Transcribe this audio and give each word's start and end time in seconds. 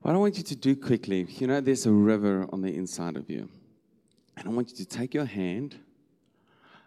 what 0.00 0.14
I 0.14 0.18
want 0.18 0.36
you 0.36 0.44
to 0.44 0.56
do 0.56 0.76
quickly, 0.76 1.26
you 1.28 1.46
know, 1.46 1.60
there's 1.60 1.86
a 1.86 1.92
river 1.92 2.46
on 2.52 2.62
the 2.62 2.74
inside 2.74 3.16
of 3.16 3.28
you. 3.28 3.48
And 4.36 4.48
I 4.48 4.50
want 4.50 4.70
you 4.70 4.76
to 4.76 4.86
take 4.86 5.14
your 5.14 5.24
hand. 5.24 5.76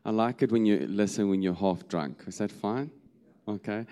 I 0.06 0.12
like 0.12 0.42
it 0.42 0.52
when 0.52 0.66
you 0.66 0.88
listen 0.88 1.30
when 1.30 1.42
you're 1.42 1.54
half 1.54 1.88
drunk. 1.88 2.24
Is 2.28 2.38
that 2.38 2.52
fine? 2.52 2.90
Okay. 3.48 3.86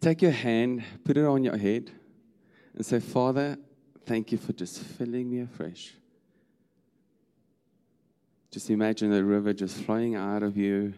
take 0.00 0.20
your 0.20 0.30
hand, 0.30 0.84
put 1.04 1.16
it 1.16 1.24
on 1.24 1.42
your 1.42 1.56
head, 1.56 1.90
and 2.74 2.84
say, 2.84 3.00
Father, 3.00 3.56
thank 4.04 4.32
you 4.32 4.38
for 4.38 4.52
just 4.52 4.80
filling 4.80 5.30
me 5.30 5.40
afresh. 5.40 5.94
Just 8.50 8.70
imagine 8.70 9.10
the 9.10 9.24
river 9.24 9.52
just 9.52 9.78
flowing 9.78 10.14
out 10.14 10.42
of 10.42 10.56
you. 10.56 10.94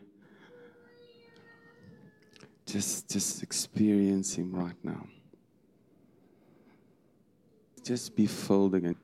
Just, 2.66 3.08
just 3.08 3.42
experience 3.42 4.34
Him 4.34 4.52
right 4.52 4.76
now. 4.82 5.06
Just 7.86 8.16
be 8.16 8.26
filled 8.26 8.74
again. 8.74 8.96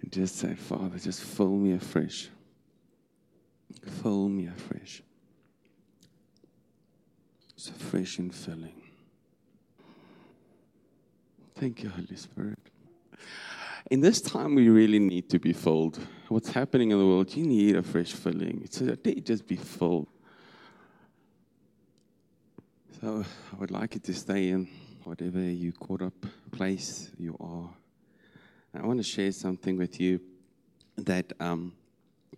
And 0.00 0.10
just 0.10 0.36
say, 0.36 0.54
Father, 0.54 0.98
just 0.98 1.20
fill 1.20 1.50
me 1.50 1.74
afresh. 1.74 2.30
Fill 4.02 4.30
me 4.30 4.46
afresh. 4.46 5.02
It's 7.54 7.68
a 7.68 7.74
fresh 7.74 8.16
filling. 8.16 8.80
Thank 11.56 11.82
you, 11.82 11.90
Holy 11.90 12.16
Spirit. 12.16 12.58
In 13.90 14.00
this 14.00 14.22
time, 14.22 14.54
we 14.54 14.70
really 14.70 14.98
need 14.98 15.28
to 15.28 15.38
be 15.38 15.52
filled. 15.52 15.98
What's 16.28 16.50
happening 16.52 16.92
in 16.92 16.98
the 16.98 17.04
world, 17.04 17.36
you 17.36 17.44
need 17.44 17.76
a 17.76 17.82
fresh 17.82 18.12
filling. 18.12 18.62
It's 18.64 18.80
a 18.80 18.96
day 18.96 19.16
just 19.16 19.46
be 19.46 19.56
filled. 19.56 20.08
So 23.02 23.26
I 23.52 23.56
would 23.56 23.70
like 23.70 23.94
you 23.94 24.00
to 24.00 24.14
stay 24.14 24.48
in 24.48 24.68
whatever 25.04 25.40
you 25.40 25.72
caught 25.72 26.00
up 26.00 26.14
place 26.50 27.10
you 27.18 27.36
are. 27.38 27.68
I 28.72 28.86
want 28.86 29.00
to 29.00 29.02
share 29.02 29.32
something 29.32 29.76
with 29.76 30.00
you 30.00 30.20
that 30.96 31.32
um, 31.40 31.72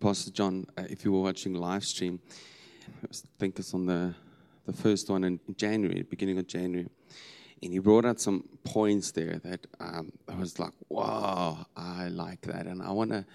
Pastor 0.00 0.30
John, 0.30 0.66
uh, 0.78 0.84
if 0.88 1.04
you 1.04 1.12
were 1.12 1.20
watching 1.20 1.52
live 1.52 1.84
stream, 1.84 2.20
I 3.04 3.08
think 3.38 3.58
it's 3.58 3.74
on 3.74 3.84
the, 3.84 4.14
the 4.64 4.72
first 4.72 5.10
one 5.10 5.24
in 5.24 5.38
January, 5.56 6.02
beginning 6.02 6.38
of 6.38 6.46
January, 6.46 6.88
and 7.62 7.72
he 7.72 7.80
brought 7.80 8.06
out 8.06 8.18
some 8.18 8.48
points 8.64 9.10
there 9.10 9.40
that 9.44 9.66
um, 9.78 10.10
I 10.26 10.34
was 10.36 10.58
like, 10.58 10.72
wow, 10.88 11.66
I 11.76 12.08
like 12.08 12.40
that. 12.42 12.66
And 12.66 12.82
I 12.82 12.90
want 12.92 13.10
to 13.10 13.26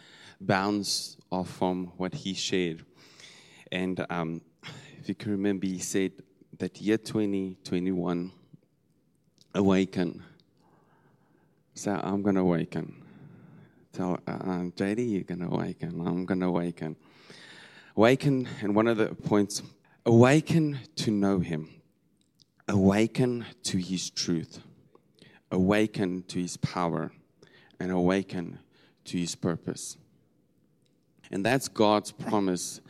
bounce 0.42 1.17
off 1.32 1.50
from 1.50 1.94
what 1.98 2.16
he 2.16 2.34
shared. 2.34 2.84
And 3.72 4.04
um, 4.09 4.42
if 5.00 5.08
you 5.08 5.14
can 5.14 5.32
remember, 5.32 5.67
he 5.67 5.80
said 5.80 6.14
that 6.58 6.82
year 6.82 6.98
2021, 6.98 8.32
awaken 9.54 10.23
so 11.78 12.00
I'm 12.03 12.23
going 12.23 12.36
to 12.36 12.42
awaken. 12.42 13.03
Tell 13.94 14.20
uh, 14.28 14.31
uh 14.31 14.64
JD, 14.75 15.11
you're 15.11 15.23
going 15.23 15.42
to 15.42 15.47
awaken. 15.47 16.02
I'm 16.06 16.25
going 16.25 16.39
to 16.39 16.47
awaken. 16.47 16.95
Awaken, 17.95 18.47
and 18.61 18.75
one 18.75 18.88
of 18.88 18.97
the 18.97 19.14
points, 19.14 19.61
awaken 20.05 20.80
to 20.95 21.11
know 21.11 21.39
Him. 21.39 21.70
Awaken 22.67 23.45
to 23.64 23.78
His 23.78 24.09
truth. 24.09 24.59
Awaken 25.52 26.23
to 26.30 26.42
His 26.42 26.58
power. 26.58 27.11
And 27.80 27.92
awaken 27.92 28.58
to 29.05 29.17
His 29.17 29.36
purpose. 29.36 29.98
And 31.30 31.45
that's 31.45 31.67
God's 31.67 32.11
promise 32.11 32.81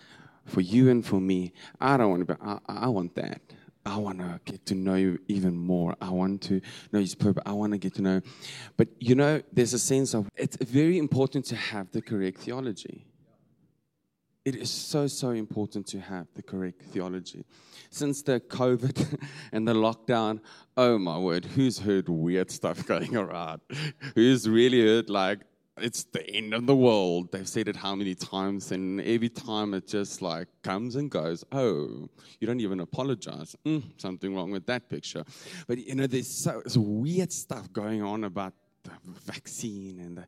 for 0.45 0.61
you 0.61 0.89
and 0.89 1.05
for 1.05 1.19
me. 1.19 1.51
I 1.81 1.97
don't 1.97 2.09
want 2.09 2.27
to 2.27 2.35
be, 2.35 2.41
I, 2.41 2.59
I 2.67 2.87
want 2.87 3.15
that. 3.15 3.41
I 3.87 3.95
want 3.97 4.19
to 4.19 4.39
get 4.43 4.65
to 4.65 4.75
know 4.75 4.95
you 4.95 5.19
even 5.29 5.55
more. 5.55 5.95
I 6.01 6.09
want 6.09 6.41
to 6.43 6.59
know 6.91 6.99
His 6.99 7.15
purpose. 7.15 7.43
I 7.45 7.53
want 7.53 7.71
to 7.71 7.77
get 7.77 7.93
to 7.95 8.01
know. 8.01 8.21
But 8.75 8.89
you 8.99 9.15
know, 9.15 9.41
there's 9.53 9.73
a 9.73 9.79
sense 9.79 10.13
of 10.13 10.29
it's 10.35 10.57
very 10.57 10.97
important 10.97 11.45
to 11.45 11.55
have 11.55 11.91
the 11.91 12.01
correct 12.01 12.39
theology. 12.39 13.05
It 14.43 14.55
is 14.55 14.69
so, 14.69 15.07
so 15.07 15.31
important 15.31 15.87
to 15.87 15.99
have 15.99 16.27
the 16.35 16.41
correct 16.41 16.81
theology. 16.81 17.45
Since 17.89 18.21
the 18.23 18.39
COVID 18.39 19.21
and 19.51 19.67
the 19.67 19.73
lockdown, 19.73 20.39
oh 20.75 20.97
my 20.97 21.17
word, 21.17 21.45
who's 21.45 21.79
heard 21.79 22.07
weird 22.07 22.51
stuff 22.51 22.85
going 22.93 23.15
around? 23.15 23.61
Who's 24.15 24.47
really 24.47 24.81
heard 24.81 25.09
like 25.09 25.39
it's 25.79 26.03
the 26.05 26.27
end 26.29 26.53
of 26.53 26.65
the 26.65 26.75
world. 26.75 27.31
They've 27.31 27.47
said 27.47 27.67
it 27.67 27.75
how 27.75 27.95
many 27.95 28.15
times, 28.15 28.71
and 28.71 29.01
every 29.01 29.29
time 29.29 29.73
it 29.73 29.87
just 29.87 30.21
like 30.21 30.47
comes 30.63 30.95
and 30.95 31.09
goes. 31.09 31.43
Oh, 31.51 32.09
you 32.39 32.47
don't 32.47 32.59
even 32.59 32.79
apologize. 32.79 33.55
Mm, 33.65 33.83
something 33.97 34.35
wrong 34.35 34.51
with 34.51 34.65
that 34.67 34.89
picture. 34.89 35.23
But 35.67 35.77
you 35.79 35.95
know, 35.95 36.07
there's 36.07 36.27
so 36.27 36.61
weird 36.75 37.31
stuff 37.31 37.71
going 37.71 38.01
on 38.03 38.23
about 38.23 38.53
the 38.83 38.91
vaccine 39.25 39.99
and 39.99 40.17
the, 40.17 40.25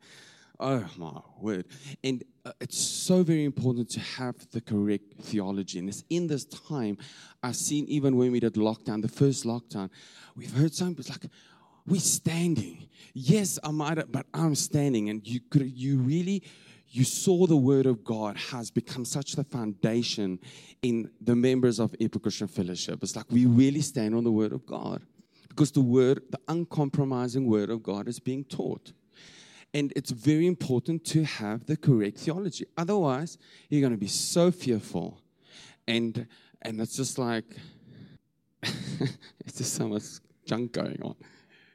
oh 0.60 0.86
my 0.98 1.20
word. 1.40 1.66
And 2.04 2.24
uh, 2.46 2.52
it's 2.60 2.78
so 2.78 3.24
very 3.24 3.46
important 3.46 3.90
to 3.92 4.00
have 4.00 4.36
the 4.52 4.62
correct 4.62 5.14
theology. 5.22 5.80
And 5.80 5.90
it's 5.90 6.04
in 6.10 6.28
this 6.28 6.46
time, 6.46 6.98
I've 7.42 7.56
seen 7.56 7.86
even 7.88 8.18
when 8.18 8.32
we 8.32 8.40
did 8.40 8.56
lockdown, 8.56 9.02
the 9.02 9.08
first 9.08 9.46
lockdown, 9.46 9.90
we've 10.36 10.54
heard 10.54 10.74
some 10.74 10.96
like 10.96 11.26
we're 11.86 12.00
standing. 12.00 12.90
Yes, 13.14 13.60
I 13.64 13.72
might 13.72 14.12
but 14.12 14.26
I'm 14.34 14.56
standing. 14.56 15.10
And 15.10 15.26
you 15.28 15.40
could 15.40 15.72
you 15.72 15.98
really 15.98 16.44
you 16.92 17.04
saw 17.04 17.46
the 17.46 17.58
word 17.58 17.86
of 17.86 18.04
God 18.04 18.36
has 18.38 18.72
become 18.72 19.06
such 19.06 19.34
the 19.34 19.44
foundation 19.44 20.40
in 20.82 21.12
the 21.22 21.36
members 21.36 21.80
of 21.80 21.96
Epic 22.02 22.24
Christian 22.24 22.48
Fellowship. 22.48 23.04
It's 23.04 23.16
like 23.16 23.30
we 23.30 23.46
really 23.46 23.82
stand 23.82 24.16
on 24.16 24.24
the 24.24 24.32
word 24.32 24.54
of 24.54 24.66
God. 24.66 25.04
Because 25.50 25.72
the 25.72 25.82
word, 25.82 26.22
the 26.30 26.40
uncompromising 26.48 27.46
word 27.46 27.70
of 27.70 27.84
God 27.84 28.08
is 28.08 28.20
being 28.20 28.44
taught. 28.44 28.94
And 29.74 29.94
it's 29.96 30.10
very 30.10 30.48
important 30.48 31.06
to 31.06 31.24
have 31.24 31.66
the 31.66 31.78
correct 31.78 32.20
theology. 32.20 32.66
Otherwise, 32.78 33.38
you're 33.70 33.82
going 33.82 33.94
to 33.94 33.98
be 33.98 34.08
so 34.08 34.52
fearful. 34.52 35.22
And 35.88 36.28
and 36.62 36.82
it's 36.82 36.96
just 36.96 37.18
like 37.18 37.46
it's 38.64 39.58
just 39.58 39.74
so 39.74 39.88
much 39.88 40.04
junk 40.46 40.72
going 40.72 41.00
on 41.04 41.16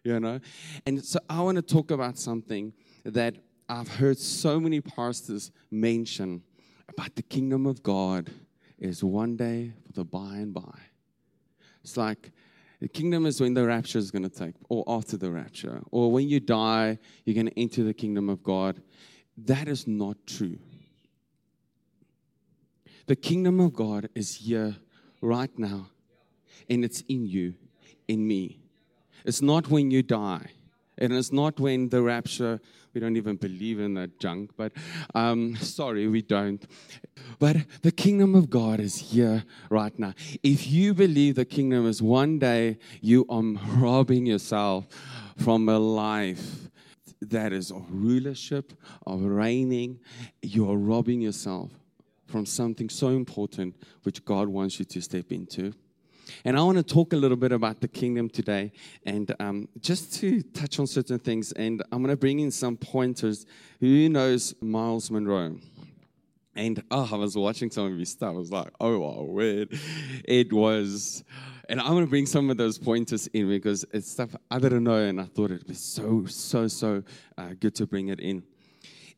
you 0.05 0.21
know? 0.21 0.39
And 0.87 1.05
so 1.05 1.19
I 1.29 1.41
want 1.41 1.57
to 1.57 1.63
talk 1.63 1.91
about 1.91 2.19
something 2.19 2.73
that 3.05 3.37
I've 3.69 3.89
heard 3.89 4.19
so 4.19 4.61
many 4.61 4.81
pastors 4.81 5.51
mention 5.71 6.43
about 6.89 7.17
the 7.17 7.23
kingdom 7.23 7.67
of 7.67 7.83
God 7.83 8.31
is 8.79 9.03
one 9.03 9.37
day 9.37 9.73
for 9.87 9.93
the 9.93 10.05
by 10.05 10.37
and 10.37 10.53
by. 10.53 10.79
It's 11.83 11.97
like 11.97 12.31
the 12.81 12.89
kingdom 12.89 13.25
is 13.25 13.41
when 13.41 13.55
the 13.55 13.65
rapture 13.65 13.99
is 13.99 14.11
going 14.11 14.23
to 14.23 14.29
take, 14.29 14.55
or 14.69 14.85
after 14.87 15.17
the 15.17 15.31
rapture, 15.31 15.81
or 15.91 16.13
when 16.13 16.29
you 16.29 16.41
die, 16.41 16.99
you're 17.25 17.35
going 17.35 17.47
to 17.47 17.59
enter 17.59 17.83
the 17.83 17.95
kingdom 17.95 18.29
of 18.29 18.43
God. 18.43 18.83
That 19.39 19.69
is 19.69 19.87
not 19.87 20.17
true. 20.27 20.59
The 23.07 23.17
kingdom 23.17 23.61
of 23.61 23.75
God 23.75 24.09
is 24.15 24.37
here 24.37 24.77
right 25.21 25.51
now, 25.59 25.89
and 26.69 26.85
it's 26.85 27.03
in 27.03 27.27
you, 27.27 27.55
in 28.09 28.27
me. 28.27 28.64
It's 29.25 29.43
not 29.43 29.69
when 29.69 29.91
you 29.91 30.03
die. 30.03 30.51
And 30.97 31.13
it's 31.13 31.33
not 31.33 31.59
when 31.59 31.89
the 31.89 32.03
rapture, 32.03 32.61
we 32.93 33.01
don't 33.01 33.17
even 33.17 33.37
believe 33.37 33.81
in 33.81 33.95
that 33.95 34.21
junk, 34.21 34.53
but 34.57 34.73
um, 35.15 35.57
sorry, 35.57 36.07
we 36.07 36.23
don't. 36.23 36.65
But 37.41 37.57
the 37.83 37.91
kingdom 37.91 38.37
of 38.37 38.49
God 38.49 38.79
is 38.79 38.97
here 38.97 39.45
right 39.71 39.97
now. 39.99 40.15
If 40.43 40.69
you 40.69 40.95
believe 40.95 41.35
the 41.35 41.45
kingdom 41.45 41.87
is 41.89 42.01
one 42.01 42.39
day, 42.39 42.79
you 43.01 43.27
are 43.29 43.43
robbing 43.43 44.27
yourself 44.27 44.87
from 45.37 45.69
a 45.69 45.79
life 45.79 46.69
that 47.21 47.53
is 47.53 47.73
of 47.73 47.87
rulership, 47.91 48.73
of 49.05 49.23
reigning. 49.23 49.99
You 50.43 50.71
are 50.71 50.77
robbing 50.77 51.23
yourself 51.23 51.73
from 52.27 52.47
something 52.47 52.89
so 52.89 53.09
important 53.09 53.75
which 54.05 54.25
God 54.25 54.49
wants 54.49 54.79
you 54.79 54.85
to 54.85 55.01
step 55.01 55.33
into. 55.33 55.73
And 56.45 56.57
I 56.59 56.63
want 56.63 56.79
to 56.79 56.83
talk 56.83 57.13
a 57.13 57.17
little 57.17 57.37
bit 57.37 57.53
about 57.53 57.81
the 57.81 57.89
kingdom 57.89 58.29
today 58.29 58.73
and 59.05 59.35
um, 59.41 59.69
just 59.81 60.15
to 60.21 60.43
touch 60.43 60.79
on 60.79 60.87
certain 60.87 61.19
things. 61.19 61.53
And 61.53 61.83
I'm 61.93 62.03
going 62.03 62.11
to 62.11 62.17
bring 62.17 62.41
in 62.41 62.51
some 62.51 62.77
pointers. 62.77 63.47
Who 63.81 64.09
knows 64.09 64.55
Myles 64.61 65.11
Munroe? 65.11 65.59
And 66.57 66.83
oh, 66.91 67.09
I 67.13 67.17
was 67.17 67.37
watching 67.37 67.71
some 67.71 67.93
of 67.93 67.99
his 67.99 68.11
stuff. 68.11 68.35
I 68.35 68.39
was 68.39 68.53
like, 68.53 68.69
oh, 68.81 68.99
wow, 69.01 69.23
weird. 69.23 69.77
It 70.25 70.53
was, 70.53 71.25
and 71.69 71.81
I'm 71.81 71.89
going 71.89 72.05
to 72.05 72.11
bring 72.11 72.27
some 72.27 72.49
of 72.49 72.57
those 72.57 72.79
pointers 72.79 73.27
in 73.29 73.49
because 73.49 73.85
it's 73.93 74.11
stuff 74.11 74.37
I 74.51 74.59
didn't 74.61 74.85
know. 74.85 74.99
And 74.99 75.21
I 75.21 75.25
thought 75.25 75.51
it'd 75.51 75.67
be 75.67 75.75
so, 75.75 76.27
so, 76.27 76.69
so 76.69 77.03
uh, 77.37 77.51
good 77.59 77.75
to 77.77 77.87
bring 77.87 78.09
it 78.09 78.21
in. 78.21 78.45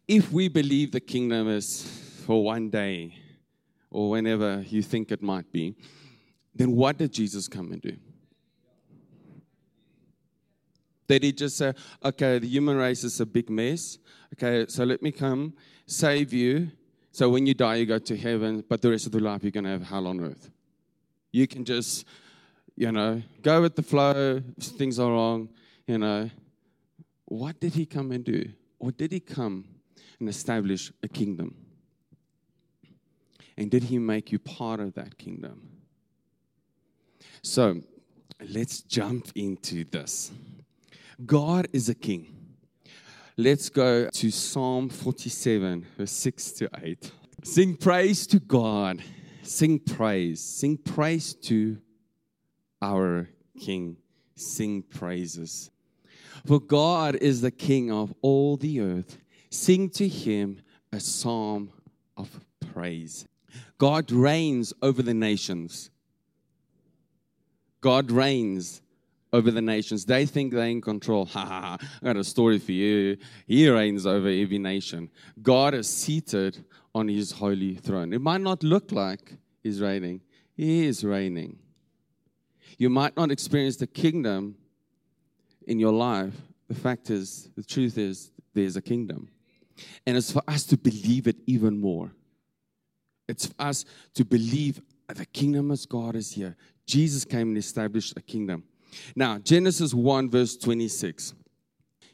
If 0.08 0.32
we 0.32 0.48
believe 0.48 0.92
the 0.92 1.00
kingdom 1.00 1.48
is 1.48 1.82
for 2.24 2.42
one 2.42 2.70
day 2.70 3.18
or 3.90 4.10
whenever 4.10 4.64
you 4.66 4.80
think 4.82 5.12
it 5.12 5.20
might 5.20 5.50
be, 5.52 5.74
then 6.56 6.72
what 6.72 6.98
did 6.98 7.12
Jesus 7.12 7.48
come 7.48 7.72
and 7.72 7.82
do? 7.82 7.96
Did 11.06 11.22
he 11.22 11.32
just 11.32 11.56
say, 11.56 11.72
okay, 12.04 12.38
the 12.38 12.48
human 12.48 12.76
race 12.76 13.04
is 13.04 13.20
a 13.20 13.26
big 13.26 13.48
mess. 13.48 13.98
Okay, 14.34 14.66
so 14.68 14.82
let 14.84 15.02
me 15.02 15.12
come 15.12 15.54
save 15.86 16.32
you. 16.32 16.70
So 17.12 17.30
when 17.30 17.46
you 17.46 17.54
die, 17.54 17.76
you 17.76 17.86
go 17.86 17.98
to 17.98 18.16
heaven, 18.16 18.64
but 18.68 18.82
the 18.82 18.90
rest 18.90 19.06
of 19.06 19.12
the 19.12 19.20
life, 19.20 19.42
you're 19.42 19.52
going 19.52 19.64
to 19.64 19.70
have 19.70 19.82
hell 19.82 20.06
on 20.06 20.20
earth. 20.20 20.50
You 21.30 21.46
can 21.46 21.64
just, 21.64 22.04
you 22.74 22.90
know, 22.90 23.22
go 23.42 23.62
with 23.62 23.76
the 23.76 23.82
flow. 23.82 24.42
Things 24.60 24.98
are 24.98 25.10
wrong, 25.10 25.48
you 25.86 25.98
know, 25.98 26.30
what 27.26 27.60
did 27.60 27.74
he 27.74 27.86
come 27.86 28.12
and 28.12 28.24
do? 28.24 28.48
Or 28.78 28.90
did 28.90 29.12
he 29.12 29.20
come 29.20 29.64
and 30.18 30.28
establish 30.28 30.92
a 31.02 31.08
kingdom? 31.08 31.54
And 33.56 33.70
did 33.70 33.84
he 33.84 33.98
make 33.98 34.32
you 34.32 34.38
part 34.38 34.80
of 34.80 34.94
that 34.94 35.18
kingdom? 35.18 35.75
So 37.42 37.80
let's 38.48 38.82
jump 38.82 39.28
into 39.34 39.84
this. 39.84 40.32
God 41.24 41.68
is 41.72 41.88
a 41.88 41.94
king. 41.94 42.34
Let's 43.36 43.68
go 43.68 44.08
to 44.08 44.30
Psalm 44.30 44.88
47, 44.88 45.86
verse 45.98 46.10
6 46.10 46.52
to 46.52 46.70
8. 46.82 47.12
Sing 47.44 47.76
praise 47.76 48.26
to 48.28 48.40
God. 48.40 49.02
Sing 49.42 49.78
praise. 49.78 50.40
Sing 50.42 50.76
praise 50.78 51.34
to 51.34 51.78
our 52.82 53.28
King. 53.60 53.96
Sing 54.34 54.82
praises. 54.82 55.70
For 56.46 56.60
God 56.60 57.16
is 57.16 57.40
the 57.40 57.50
King 57.50 57.92
of 57.92 58.14
all 58.22 58.56
the 58.56 58.80
earth. 58.80 59.18
Sing 59.50 59.90
to 59.90 60.08
him 60.08 60.62
a 60.92 61.00
psalm 61.00 61.70
of 62.16 62.40
praise. 62.72 63.26
God 63.78 64.10
reigns 64.10 64.72
over 64.82 65.02
the 65.02 65.14
nations. 65.14 65.90
God 67.80 68.10
reigns 68.10 68.82
over 69.32 69.50
the 69.50 69.62
nations. 69.62 70.04
They 70.04 70.26
think 70.26 70.52
they're 70.52 70.66
in 70.66 70.80
control. 70.80 71.26
Ha 71.36 71.44
ha 71.44 71.60
ha. 71.60 71.78
I 72.02 72.04
got 72.04 72.16
a 72.16 72.24
story 72.24 72.58
for 72.58 72.72
you. 72.72 73.16
He 73.46 73.68
reigns 73.68 74.06
over 74.06 74.28
every 74.28 74.58
nation. 74.58 75.10
God 75.42 75.74
is 75.74 75.88
seated 75.88 76.64
on 76.94 77.08
his 77.08 77.32
holy 77.32 77.74
throne. 77.74 78.12
It 78.12 78.20
might 78.20 78.40
not 78.40 78.62
look 78.62 78.92
like 78.92 79.34
he's 79.62 79.80
reigning, 79.80 80.22
he 80.56 80.86
is 80.86 81.04
reigning. 81.04 81.58
You 82.78 82.90
might 82.90 83.16
not 83.16 83.30
experience 83.30 83.76
the 83.76 83.86
kingdom 83.86 84.56
in 85.66 85.78
your 85.78 85.92
life. 85.92 86.34
The 86.68 86.74
fact 86.74 87.10
is, 87.10 87.48
the 87.56 87.62
truth 87.62 87.96
is, 87.96 88.32
there's 88.54 88.76
a 88.76 88.82
kingdom. 88.82 89.28
And 90.06 90.16
it's 90.16 90.32
for 90.32 90.42
us 90.48 90.64
to 90.64 90.76
believe 90.76 91.26
it 91.26 91.36
even 91.46 91.78
more. 91.80 92.10
It's 93.28 93.46
for 93.46 93.54
us 93.58 93.84
to 94.14 94.24
believe 94.24 94.80
the 95.08 95.26
kingdom 95.26 95.70
of 95.70 95.88
God 95.88 96.16
is 96.16 96.32
here. 96.32 96.56
Jesus 96.86 97.24
came 97.24 97.48
and 97.48 97.58
established 97.58 98.14
a 98.16 98.22
kingdom. 98.22 98.64
Now, 99.14 99.38
Genesis 99.38 99.92
1, 99.92 100.30
verse 100.30 100.56
26. 100.56 101.34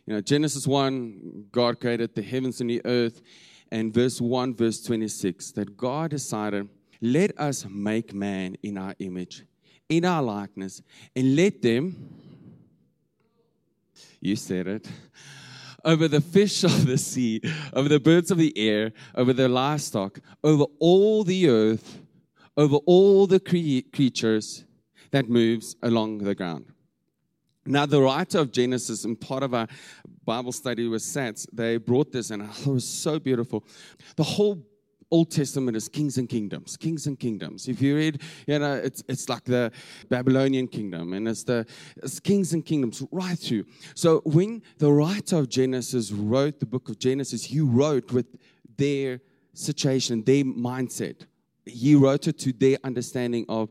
You 0.06 0.14
know, 0.14 0.20
Genesis 0.20 0.66
1, 0.66 1.46
God 1.52 1.78
created 1.78 2.14
the 2.14 2.22
heavens 2.22 2.60
and 2.60 2.70
the 2.70 2.80
earth. 2.84 3.22
And 3.70 3.92
verse 3.92 4.20
1, 4.20 4.54
verse 4.54 4.82
26, 4.82 5.52
that 5.52 5.76
God 5.76 6.10
decided, 6.10 6.69
let 7.00 7.38
us 7.38 7.66
make 7.69 8.12
man 8.12 8.56
in 8.62 8.76
our 8.76 8.94
image, 8.98 9.44
in 9.88 10.04
our 10.04 10.22
likeness, 10.22 10.82
and 11.16 11.34
let 11.36 11.62
them, 11.62 11.96
you 14.20 14.36
said 14.36 14.66
it, 14.66 14.88
over 15.84 16.06
the 16.06 16.20
fish 16.20 16.64
of 16.64 16.86
the 16.86 16.98
sea, 16.98 17.40
over 17.72 17.88
the 17.88 17.98
birds 17.98 18.30
of 18.30 18.38
the 18.38 18.56
air, 18.58 18.92
over 19.14 19.32
the 19.32 19.48
livestock, 19.48 20.20
over 20.44 20.64
all 20.78 21.25
the 21.25 21.48
earth, 21.48 21.98
over 22.56 22.76
all 22.87 23.26
the 23.26 23.40
cre- 23.40 23.88
creatures 23.94 24.64
that 25.10 25.28
moves 25.28 25.76
along 25.82 26.19
the 26.19 26.34
ground. 26.34 26.66
Now, 27.64 27.87
the 27.87 28.00
writer 28.00 28.40
of 28.40 28.50
Genesis, 28.50 29.04
and 29.04 29.20
part 29.20 29.43
of 29.43 29.54
our 29.54 29.69
Bible 30.25 30.50
study 30.52 30.88
with 30.88 31.02
Sats, 31.02 31.46
they 31.52 31.76
brought 31.76 32.10
this, 32.10 32.31
and 32.31 32.43
it 32.60 32.66
was 32.66 32.88
so 32.88 33.19
beautiful. 33.19 33.64
The 34.16 34.25
whole 34.25 34.66
Old 35.12 35.31
Testament 35.31 35.76
is 35.76 35.88
kings 35.88 36.16
and 36.16 36.26
kingdoms, 36.28 36.76
kings 36.76 37.06
and 37.06 37.20
kingdoms. 37.20 37.69
If 37.69 37.82
you 37.82 37.96
read, 37.96 38.22
you 38.46 38.58
know, 38.58 38.75
it's, 38.75 39.04
it's 39.08 39.28
like 39.28 39.44
the 39.44 39.70
Babylonian 40.08 40.66
kingdom, 40.66 41.12
and 41.12 41.28
it's 41.28 41.44
the 41.44 41.66
it's 41.96 42.19
kings 42.19 42.54
and 42.54 42.64
kingdoms 42.64 43.04
right 43.12 43.38
through. 43.38 43.66
So 43.94 44.22
when 44.25 44.62
the 44.78 44.90
writer 44.90 45.37
of 45.37 45.50
Genesis 45.50 46.10
wrote 46.10 46.60
the 46.60 46.66
book 46.66 46.88
of 46.88 46.99
Genesis, 46.99 47.44
he 47.44 47.60
wrote 47.60 48.10
with 48.10 48.26
their 48.78 49.20
situation, 49.52 50.25
their 50.25 50.44
mindset. 50.44 51.26
He 51.64 51.94
wrote 51.94 52.26
it 52.26 52.38
to 52.41 52.53
their 52.53 52.79
understanding 52.82 53.44
of, 53.49 53.70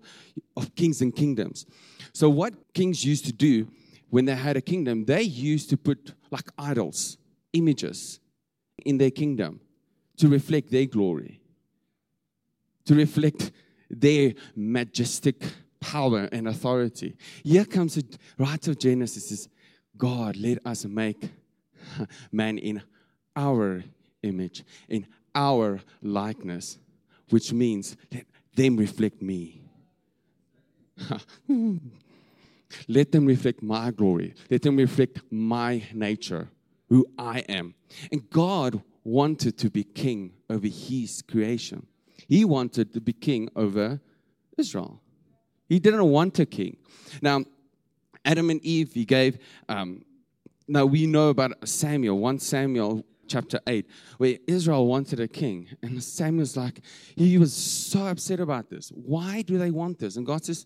of 0.56 0.74
kings 0.76 1.02
and 1.02 1.16
kingdoms. 1.16 1.66
So 2.14 2.30
what 2.30 2.54
kings 2.74 3.04
used 3.04 3.26
to 3.26 3.34
do 3.34 3.68
when 4.10 4.26
they 4.26 4.36
had 4.36 4.58
a 4.58 4.62
kingdom, 4.62 5.06
they 5.06 5.22
used 5.22 5.70
to 5.70 5.78
put 5.78 6.14
like 6.32 6.50
idols, 6.58 7.18
images 7.54 8.20
in 8.86 8.98
their 8.98 9.12
kingdom 9.12 9.60
to 10.18 10.28
reflect 10.28 10.70
their 10.70 10.86
glory, 10.86 11.42
to 12.86 12.96
reflect 12.96 13.52
their 13.90 14.34
majestic 14.56 15.42
power 15.80 16.30
and 16.32 16.48
authority. 16.48 17.16
Here 17.44 17.66
comes 17.66 17.96
the 17.96 18.06
writer 18.38 18.72
of 18.72 18.80
Genesis 18.80 19.32
is 19.32 19.50
God, 19.98 20.38
let 20.38 20.66
us 20.66 20.86
make 20.86 21.30
man 22.32 22.58
in 22.58 22.82
our 23.36 23.84
image, 24.24 24.64
in 24.90 25.08
our 25.34 25.80
likeness, 26.02 26.78
which 27.31 27.54
means 27.54 27.98
let 28.12 28.25
them 28.56 28.78
reflect 28.78 29.22
me. 29.22 29.62
Let 32.88 33.12
them 33.12 33.25
reflect 33.25 33.62
my 33.62 33.92
glory. 33.92 34.33
Let 34.50 34.62
them 34.62 34.78
reflect 34.78 35.22
my 35.30 35.83
nature, 35.94 36.50
who 36.89 37.06
I 37.18 37.39
am. 37.50 37.75
And 38.12 38.30
God 38.30 38.81
wanted 39.04 39.57
to 39.60 39.69
be 39.69 39.83
king 39.83 40.33
over 40.50 40.68
his 40.68 41.22
creation. 41.22 41.86
He 42.28 42.45
wanted 42.45 42.94
to 42.94 43.01
be 43.01 43.13
king 43.13 43.50
over 43.56 44.00
Israel. 44.57 45.01
He 45.68 45.80
didn't 45.80 46.06
want 46.06 46.39
a 46.39 46.45
king. 46.45 46.78
Now, 47.22 47.44
Adam 48.24 48.50
and 48.50 48.63
Eve, 48.63 48.94
he 48.94 49.06
gave. 49.06 49.39
Um, 49.68 50.04
now 50.68 50.86
we 50.86 51.07
know 51.07 51.30
about 51.30 51.68
Samuel, 51.68 52.19
1 52.19 52.39
Samuel 52.39 53.04
chapter 53.31 53.60
8, 53.66 53.88
where 54.18 54.38
Israel 54.48 54.86
wanted 54.88 55.19
a 55.19 55.28
king. 55.28 55.68
And 55.81 56.04
Samuel's 56.04 56.57
like, 56.57 56.81
he 57.16 57.38
was 57.38 57.54
so 57.54 58.06
upset 58.07 58.39
about 58.39 58.69
this. 58.69 58.89
Why 58.89 59.42
do 59.42 59.57
they 59.57 59.72
want 59.72 60.00
this? 60.00 60.18
And 60.18 60.25
God 60.25 60.44
says, 60.45 60.66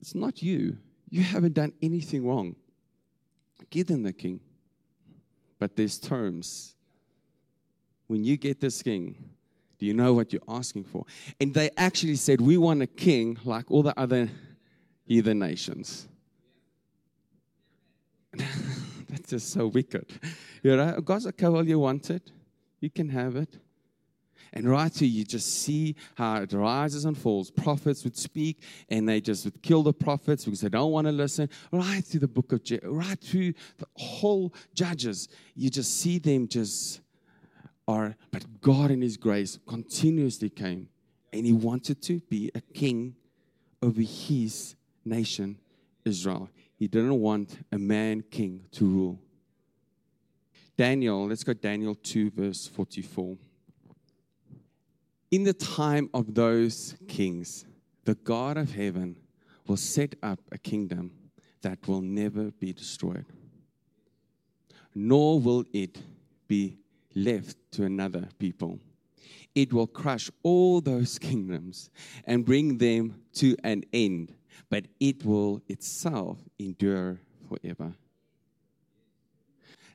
It's 0.00 0.14
not 0.14 0.42
you, 0.42 0.78
you 1.10 1.22
haven't 1.22 1.54
done 1.54 1.72
anything 1.82 2.26
wrong. 2.26 2.56
Give 3.70 3.86
them 3.86 4.02
the 4.02 4.12
king. 4.12 4.40
But 5.58 5.76
there's 5.76 5.98
terms. 5.98 6.74
When 8.06 8.24
you 8.24 8.36
get 8.36 8.60
this 8.60 8.82
king, 8.82 9.30
do 9.78 9.86
you 9.86 9.94
know 9.94 10.14
what 10.14 10.32
you're 10.32 10.42
asking 10.48 10.84
for? 10.84 11.04
And 11.40 11.52
they 11.52 11.70
actually 11.76 12.16
said, 12.16 12.40
We 12.40 12.56
want 12.56 12.82
a 12.82 12.86
king 12.86 13.38
like 13.44 13.70
all 13.70 13.82
the 13.82 13.98
other 13.98 14.28
heathen 15.04 15.38
nations. 15.38 16.08
That's 19.08 19.30
just 19.30 19.50
so 19.52 19.66
wicked. 19.66 20.06
You 20.62 20.76
know, 20.76 21.00
God's 21.00 21.26
okay, 21.28 21.48
well, 21.48 21.66
you 21.66 21.78
want 21.78 22.10
it. 22.10 22.30
You 22.80 22.90
can 22.90 23.08
have 23.08 23.36
it. 23.36 23.58
And 24.52 24.68
right 24.68 24.94
here, 24.94 25.08
you 25.08 25.24
just 25.24 25.62
see 25.62 25.94
how 26.14 26.42
it 26.42 26.52
rises 26.52 27.04
and 27.04 27.16
falls. 27.16 27.50
Prophets 27.50 28.04
would 28.04 28.16
speak, 28.16 28.62
and 28.88 29.08
they 29.08 29.20
just 29.20 29.44
would 29.44 29.60
kill 29.62 29.82
the 29.82 29.92
prophets 29.92 30.44
because 30.44 30.60
they 30.60 30.68
don't 30.68 30.90
want 30.90 31.06
to 31.06 31.12
listen. 31.12 31.50
Right 31.70 32.04
through 32.04 32.20
the 32.20 32.28
book 32.28 32.52
of, 32.52 32.64
Je- 32.64 32.80
right 32.82 33.20
through 33.20 33.52
the 33.78 33.86
whole 33.96 34.54
Judges, 34.74 35.28
you 35.54 35.70
just 35.70 36.00
see 36.00 36.18
them 36.18 36.48
just 36.48 37.00
are. 37.86 38.16
But 38.30 38.60
God, 38.60 38.90
in 38.90 39.02
His 39.02 39.16
grace, 39.16 39.58
continuously 39.66 40.50
came, 40.50 40.88
and 41.32 41.44
He 41.44 41.52
wanted 41.52 42.00
to 42.02 42.20
be 42.20 42.50
a 42.54 42.60
king 42.60 43.16
over 43.82 44.00
His 44.00 44.76
nation, 45.04 45.58
Israel. 46.04 46.48
He 46.76 46.88
didn't 46.88 47.20
want 47.20 47.58
a 47.70 47.78
man 47.78 48.22
king 48.30 48.64
to 48.72 48.86
rule. 48.86 49.18
Daniel, 50.78 51.26
let's 51.26 51.44
go 51.44 51.52
Daniel 51.52 51.94
2, 51.94 52.30
verse 52.30 52.66
44 52.66 53.36
in 55.30 55.44
the 55.44 55.52
time 55.52 56.08
of 56.14 56.34
those 56.34 56.94
kings, 57.06 57.66
the 58.04 58.14
God 58.14 58.56
of 58.56 58.74
heaven 58.74 59.16
will 59.66 59.76
set 59.76 60.14
up 60.22 60.40
a 60.50 60.58
kingdom 60.58 61.12
that 61.60 61.86
will 61.86 62.00
never 62.00 62.50
be 62.52 62.72
destroyed, 62.72 63.26
nor 64.94 65.38
will 65.38 65.64
it 65.72 65.98
be 66.46 66.78
left 67.14 67.56
to 67.72 67.84
another 67.84 68.28
people. 68.38 68.78
It 69.54 69.72
will 69.72 69.86
crush 69.86 70.30
all 70.42 70.80
those 70.80 71.18
kingdoms 71.28 71.90
and 72.24 72.46
bring 72.46 72.78
them 72.78 73.20
to 73.34 73.54
an 73.64 73.84
end, 73.92 74.32
but 74.70 74.86
it 74.98 75.26
will 75.26 75.60
itself 75.68 76.38
endure 76.58 77.20
forever. 77.48 77.92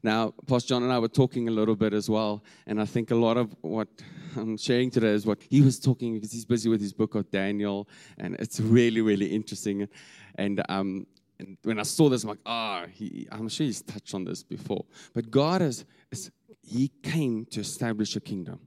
Now, 0.03 0.33
Pastor 0.47 0.69
John 0.69 0.83
and 0.83 0.91
I 0.91 0.99
were 0.99 1.07
talking 1.07 1.47
a 1.47 1.51
little 1.51 1.77
bit 1.77 1.93
as 1.93 2.09
well, 2.09 2.43
and 2.67 2.81
I 2.81 2.85
think 2.85 3.11
a 3.11 3.15
lot 3.15 3.37
of 3.37 3.55
what 3.61 3.87
I'm 4.35 4.57
sharing 4.57 4.91
today 4.91 5.07
is 5.07 5.25
what 5.25 5.41
he 5.49 5.61
was 5.61 5.79
talking 5.79 6.13
because 6.13 6.33
he's 6.33 6.43
busy 6.43 6.67
with 6.69 6.81
his 6.81 6.91
book 6.91 7.15
of 7.15 7.31
Daniel, 7.31 7.87
and 8.17 8.35
it's 8.35 8.59
really, 8.59 8.99
really 8.99 9.27
interesting. 9.27 9.87
And, 10.35 10.61
um, 10.67 11.07
and 11.39 11.57
when 11.63 11.79
I 11.79 11.83
saw 11.83 12.09
this, 12.09 12.23
I'm 12.23 12.29
like, 12.29 12.39
ah, 12.45 12.83
oh, 12.85 13.07
I'm 13.31 13.47
sure 13.47 13.65
he's 13.65 13.81
touched 13.81 14.13
on 14.13 14.25
this 14.25 14.43
before. 14.43 14.83
But 15.13 15.31
God 15.31 15.61
has, 15.61 15.85
is, 16.11 16.29
he 16.61 16.91
came 17.01 17.45
to 17.51 17.61
establish 17.61 18.17
a 18.17 18.21
kingdom. 18.21 18.59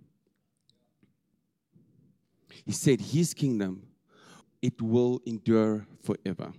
He 2.64 2.73
said 2.73 3.00
his 3.00 3.35
kingdom, 3.35 3.83
it 4.62 4.81
will 4.81 5.21
endure 5.26 5.87
forever. 6.02 6.52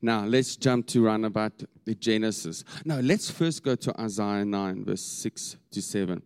Now, 0.00 0.24
let's 0.24 0.56
jump 0.56 0.86
to 0.88 1.04
round 1.04 1.26
about 1.26 1.52
the 1.84 1.94
Genesis. 1.94 2.64
Now, 2.84 3.00
let's 3.00 3.30
first 3.30 3.64
go 3.64 3.74
to 3.74 4.00
Isaiah 4.00 4.44
9, 4.44 4.84
verse 4.84 5.02
6 5.02 5.56
to 5.72 5.82
7. 5.82 6.22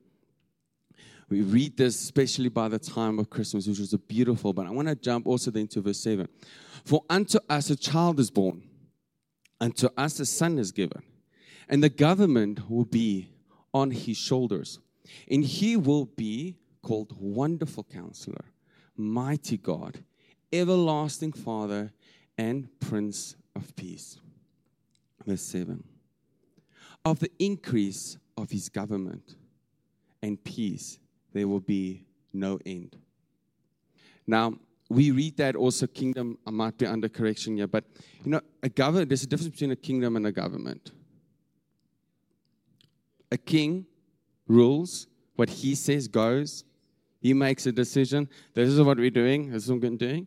We 1.30 1.40
read 1.40 1.78
this 1.78 2.02
especially 2.02 2.50
by 2.50 2.68
the 2.68 2.78
time 2.78 3.18
of 3.18 3.30
Christmas, 3.30 3.66
which 3.66 3.78
was 3.78 3.94
beautiful, 4.06 4.52
but 4.52 4.66
I 4.66 4.70
want 4.70 4.88
to 4.88 4.94
jump 4.94 5.26
also 5.26 5.50
then 5.50 5.66
to 5.68 5.80
verse 5.80 6.00
7. 6.00 6.28
For 6.84 7.02
unto 7.08 7.38
us 7.48 7.70
a 7.70 7.76
child 7.76 8.20
is 8.20 8.30
born, 8.30 8.62
unto 9.58 9.88
us 9.96 10.20
a 10.20 10.26
son 10.26 10.58
is 10.58 10.72
given, 10.72 11.02
and 11.70 11.82
the 11.82 11.88
government 11.88 12.68
will 12.68 12.84
be 12.84 13.30
on 13.72 13.92
his 13.92 14.18
shoulders. 14.18 14.78
And 15.30 15.42
he 15.42 15.76
will 15.76 16.04
be 16.04 16.56
called 16.82 17.16
Wonderful 17.18 17.84
Counselor, 17.84 18.44
Mighty 18.96 19.56
God, 19.56 20.04
Everlasting 20.52 21.32
Father, 21.32 21.92
and 22.36 22.68
Prince 22.78 23.36
of 23.54 23.74
Peace. 23.76 24.18
Verse 25.26 25.42
7 25.42 25.82
Of 27.04 27.20
the 27.20 27.30
increase 27.38 28.16
of 28.36 28.50
his 28.50 28.68
government 28.68 29.36
and 30.22 30.42
peace, 30.42 30.98
there 31.32 31.48
will 31.48 31.60
be 31.60 32.04
no 32.32 32.58
end. 32.64 32.96
Now, 34.26 34.54
we 34.88 35.10
read 35.10 35.36
that 35.38 35.56
also 35.56 35.86
kingdom 35.86 36.38
I 36.46 36.50
might 36.50 36.76
be 36.76 36.86
under 36.86 37.08
correction 37.08 37.56
here, 37.56 37.66
but 37.66 37.84
you 38.24 38.30
know, 38.30 38.40
a 38.62 38.68
government 38.68 39.08
there's 39.08 39.22
a 39.22 39.26
difference 39.26 39.50
between 39.52 39.70
a 39.70 39.76
kingdom 39.76 40.16
and 40.16 40.26
a 40.26 40.32
government. 40.32 40.92
A 43.30 43.38
king 43.38 43.86
rules, 44.46 45.06
what 45.36 45.48
he 45.48 45.74
says 45.74 46.08
goes. 46.08 46.64
He 47.20 47.32
makes 47.32 47.66
a 47.66 47.72
decision. 47.72 48.28
This 48.52 48.68
is 48.68 48.80
what 48.82 48.98
we're 48.98 49.10
doing, 49.10 49.50
this 49.50 49.64
is 49.64 49.72
what 49.72 49.80
we're 49.80 49.96
doing. 49.96 50.26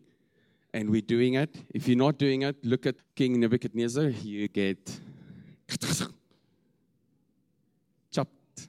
And 0.75 0.89
we're 0.89 0.99
doing 0.99 1.35
it. 1.35 1.55
If 1.73 1.87
you're 1.87 1.95
not 1.97 2.17
doing 2.17 2.41
it, 2.41 2.57
look 2.65 2.85
at 2.85 2.95
King 3.15 3.39
Nebuchadnezzar, 3.39 4.09
you 4.09 4.49
get 4.49 4.99
chopped. 8.11 8.67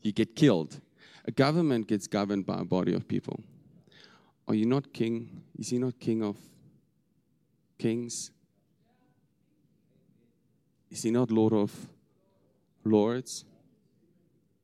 You 0.00 0.12
get 0.12 0.34
killed. 0.34 0.80
A 1.26 1.30
government 1.30 1.88
gets 1.88 2.06
governed 2.06 2.46
by 2.46 2.60
a 2.60 2.64
body 2.64 2.94
of 2.94 3.06
people. 3.06 3.38
Are 4.48 4.54
you 4.54 4.64
not 4.64 4.94
king? 4.94 5.42
Is 5.58 5.68
he 5.68 5.76
not 5.76 6.00
king 6.00 6.22
of 6.22 6.38
kings? 7.78 8.30
Is 10.90 11.02
he 11.02 11.10
not 11.10 11.30
Lord 11.30 11.52
of 11.52 11.70
lords? 12.82 13.44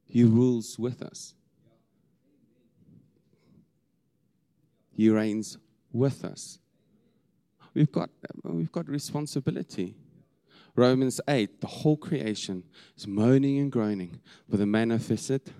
He 0.07 0.25
rules 0.25 0.79
with 0.79 1.03
us. 1.03 1.35
He 4.91 5.11
reigns 5.11 5.59
with 5.93 6.25
us. 6.25 6.59
We've 7.75 7.91
got, 7.91 8.11
we've 8.45 8.73
got 8.73 8.89
responsibility. 8.89 9.95
Romans 10.75 11.21
8, 11.29 11.61
the 11.61 11.67
whole 11.67 11.97
creation 11.97 12.65
is 12.97 13.07
moaning 13.07 13.59
and 13.59 13.71
groaning 13.71 14.21
for 14.51 14.57
the 14.57 14.67
manifested 14.67 15.53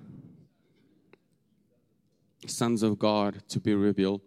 sons 2.47 2.83
of 2.83 2.99
God 2.99 3.43
to 3.49 3.61
be 3.61 3.75
revealed. 3.75 4.21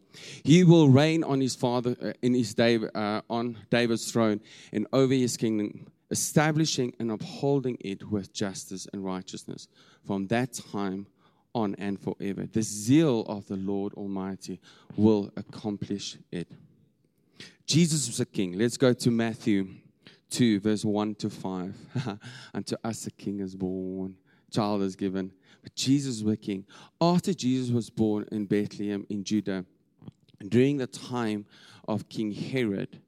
He 0.44 0.64
will 0.64 0.90
reign 0.90 1.24
on 1.24 1.42
his 1.42 1.56
father 1.56 1.96
uh, 2.02 2.14
in 2.22 2.34
his 2.34 2.54
day 2.54 2.80
uh, 2.94 3.22
on 3.30 3.58
David's 3.70 4.12
throne 4.12 4.42
and 4.72 4.88
over 4.94 5.14
his 5.14 5.38
kingdom, 5.38 5.88
establishing 6.12 6.94
and 7.00 7.12
upholding 7.12 7.78
it 7.82 8.10
with 8.10 8.34
justice 8.34 8.88
and 8.94 9.04
righteousness 9.04 9.68
from 10.06 10.28
that 10.28 10.54
time 10.72 11.08
on 11.54 11.76
and 11.76 12.00
forever. 12.00 12.46
The 12.46 12.62
zeal 12.62 13.22
of 13.28 13.48
the 13.48 13.56
Lord 13.56 13.94
Almighty 13.94 14.60
will 14.96 15.32
accomplish 15.36 16.18
it. 16.32 16.50
Jesus 17.66 18.08
was 18.08 18.20
a 18.20 18.26
king. 18.26 18.58
Let's 18.58 18.78
go 18.78 18.94
to 18.94 19.12
Matthew 19.12 19.68
2, 20.30 20.60
verse 20.60 20.86
1 20.86 21.16
to 21.16 21.30
5. 21.30 21.76
Unto 22.54 22.76
us 22.84 23.08
a 23.08 23.12
king 23.12 23.40
is 23.40 23.56
born, 23.56 24.16
child 24.52 24.82
is 24.84 24.96
given 24.96 25.32
but 25.66 25.76
Jesus 25.76 26.22
was 26.22 26.36
a 26.36 26.38
king. 26.38 26.64
After 27.02 27.34
Jesus 27.34 27.72
was 27.72 27.90
born 27.90 28.28
in 28.32 28.46
Bethlehem 28.46 29.04
in 29.10 29.24
Judah, 29.24 29.66
during 30.48 30.78
the 30.78 30.86
time 30.86 31.48
of 31.88 32.08
King 32.08 32.32
Herod, 32.32 33.02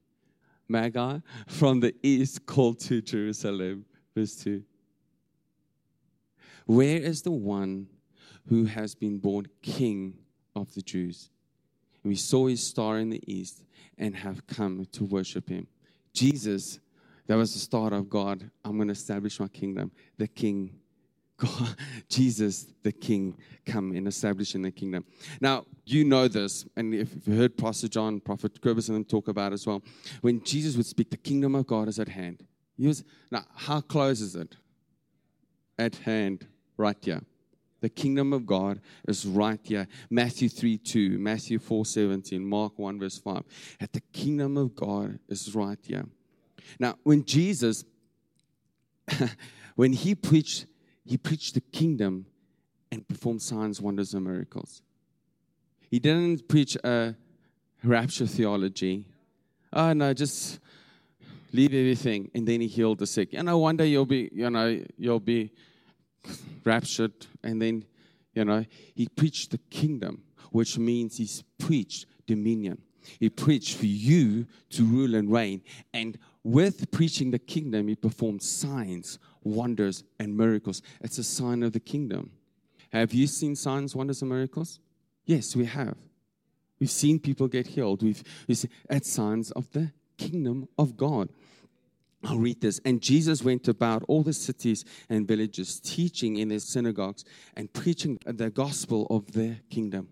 Magi 0.68 1.20
from 1.46 1.82
the 1.82 1.94
east 2.02 2.48
called 2.48 2.80
to 2.80 3.00
Jerusalem. 3.00 3.86
Verse 4.16 4.36
2. 4.38 4.64
Where 6.66 6.98
is 6.98 7.22
the 7.22 7.32
one 7.32 7.90
who 8.50 8.66
has 8.66 8.96
been 8.96 9.20
born 9.20 9.46
king 9.62 10.16
of 10.56 10.74
the 10.74 10.82
Jews? 10.82 11.30
We 12.04 12.16
saw 12.16 12.48
his 12.48 12.66
star 12.66 13.00
in 13.00 13.10
the 13.10 13.22
east 13.32 13.64
and 13.98 14.16
have 14.16 14.46
come 14.48 14.86
to 14.94 15.06
worship 15.06 15.50
him. 15.50 15.68
Jesus, 16.14 16.80
that 17.28 17.36
was 17.36 17.54
the 17.54 17.60
start 17.60 17.94
of 17.94 18.10
God. 18.10 18.50
I'm 18.64 18.78
going 18.78 18.88
to 18.88 18.94
establish 18.94 19.40
my 19.40 19.48
kingdom, 19.48 19.92
the 20.18 20.28
king 20.28 20.80
God, 21.38 21.76
Jesus, 22.10 22.66
the 22.82 22.92
King, 22.92 23.38
come 23.64 23.92
and 23.92 24.08
establish 24.08 24.56
in 24.56 24.64
the 24.64 24.72
kingdom. 24.72 25.06
Now, 25.40 25.66
you 25.86 26.04
know 26.04 26.28
this, 26.28 26.66
and 26.76 26.96
if 26.96 27.14
you've 27.14 27.38
heard 27.38 27.56
Pastor 27.56 27.88
John, 27.88 28.20
Prophet 28.20 28.58
and 28.90 29.08
talk 29.08 29.28
about 29.28 29.54
as 29.54 29.68
well, 29.68 29.84
when 30.22 30.44
Jesus 30.44 30.76
would 30.76 30.88
speak, 30.88 31.12
the 31.12 31.18
kingdom 31.18 31.54
of 31.54 31.68
God 31.68 31.88
is 31.90 32.00
at 32.00 32.08
hand. 32.08 32.44
He 32.76 32.88
was, 32.88 33.04
now, 33.30 33.44
how 33.56 33.82
close 33.82 34.20
is 34.20 34.36
it? 34.36 34.56
At 35.78 35.96
hand, 35.98 36.48
right 36.76 36.98
here. 37.02 37.22
The 37.82 37.90
kingdom 37.90 38.34
of 38.34 38.46
God 38.46 38.80
is 39.08 39.26
right 39.26 39.60
here. 39.64 39.88
Matthew 40.10 40.50
3 40.50 40.78
2, 40.78 41.20
Matthew 41.20 41.60
4 41.60 41.86
17, 41.86 42.44
Mark 42.44 42.78
1 42.80 43.00
verse 43.00 43.18
5. 43.20 43.44
At 43.80 43.94
the 43.94 44.02
kingdom 44.14 44.58
of 44.58 44.76
God 44.76 45.20
is 45.30 45.54
right 45.54 45.80
here. 45.84 46.06
Now, 46.80 46.96
when 47.04 47.24
Jesus, 47.24 47.86
when 49.76 49.94
he 49.94 50.16
preached 50.16 50.66
he 51.08 51.18
preached 51.18 51.54
the 51.54 51.62
kingdom 51.62 52.26
and 52.92 53.08
performed 53.08 53.42
signs, 53.42 53.82
wonders, 53.82 54.14
and 54.14 54.26
miracles. 54.26 54.82
He 55.90 56.00
didn't 56.00 56.50
preach 56.50 56.76
a 56.84 57.16
rapture 57.82 58.28
theology. 58.28 59.06
Oh, 59.72 59.94
no, 59.94 60.14
just 60.14 60.60
leave 61.54 61.74
everything. 61.74 62.30
And 62.36 62.46
then 62.46 62.60
he 62.60 62.68
healed 62.68 63.00
the 63.00 63.08
sick. 63.08 63.32
Know, 63.32 63.58
one 63.58 63.78
day 63.78 63.88
you'll 63.88 64.06
be, 64.06 64.30
you 64.34 64.50
know, 64.50 64.82
you'll 64.98 65.22
be 65.22 65.54
raptured. 66.64 67.14
And 67.44 67.62
then, 67.62 67.86
you 68.34 68.46
know, 68.46 68.66
he 68.96 69.08
preached 69.08 69.52
the 69.52 69.60
kingdom, 69.70 70.24
which 70.52 70.78
means 70.78 71.18
he's 71.18 71.44
preached 71.58 72.06
dominion. 72.26 72.82
He 73.20 73.30
preached 73.30 73.78
for 73.78 73.86
you 73.86 74.48
to 74.72 74.84
rule 74.84 75.16
and 75.16 75.32
reign. 75.32 75.62
And 75.94 76.18
with 76.44 76.92
preaching 76.92 77.32
the 77.32 77.40
kingdom, 77.40 77.88
he 77.88 77.96
performed 77.96 78.44
signs, 78.44 79.20
wonders, 79.44 80.04
and 80.20 80.36
miracles. 80.36 80.82
It's 81.02 81.18
a 81.18 81.24
sign 81.24 81.64
of 81.64 81.74
the 81.74 81.80
kingdom. 81.80 82.32
Have 82.92 83.14
you 83.14 83.28
seen 83.28 83.56
signs, 83.56 83.96
wonders, 83.96 84.22
and 84.22 84.30
miracles? 84.30 84.80
Yes, 85.26 85.56
we 85.56 85.66
have. 85.66 85.98
We've 86.80 86.92
seen 86.92 87.20
people 87.20 87.48
get 87.48 87.68
healed. 87.68 88.04
We've, 88.04 88.24
we've 88.48 88.58
seen, 88.58 88.72
it's 88.90 89.12
signs 89.12 89.52
of 89.52 89.72
the 89.72 89.92
kingdom 90.18 90.68
of 90.78 90.96
God. 90.96 91.30
I'll 92.24 92.38
read 92.38 92.62
this. 92.62 92.80
And 92.84 93.02
Jesus 93.02 93.44
went 93.44 93.68
about 93.68 94.04
all 94.08 94.24
the 94.24 94.34
cities 94.34 94.84
and 95.10 95.28
villages, 95.28 95.80
teaching 95.80 96.38
in 96.38 96.50
their 96.50 96.60
synagogues 96.60 97.24
and 97.56 97.72
preaching 97.72 98.18
the 98.26 98.50
gospel 98.50 99.08
of 99.10 99.32
the 99.32 99.58
kingdom 99.70 100.10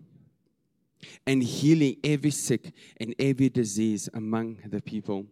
and 1.26 1.42
healing 1.42 1.96
every 2.04 2.30
sick 2.30 2.72
and 2.98 3.14
every 3.18 3.48
disease 3.48 4.08
among 4.14 4.58
the 4.66 4.80
people. 4.80 5.26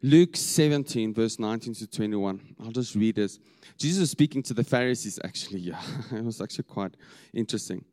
Luke 0.00 0.36
17, 0.36 1.12
verse 1.12 1.38
19 1.40 1.74
to 1.74 1.86
21. 1.88 2.54
I'll 2.62 2.70
just 2.70 2.94
read 2.94 3.16
this. 3.16 3.40
Jesus 3.76 4.00
was 4.00 4.10
speaking 4.10 4.42
to 4.44 4.54
the 4.54 4.64
Pharisees, 4.64 5.18
actually. 5.24 5.60
Yeah, 5.68 5.82
it 6.12 6.24
was 6.24 6.40
actually 6.40 6.64
quite 6.64 6.94
interesting. 7.32 7.84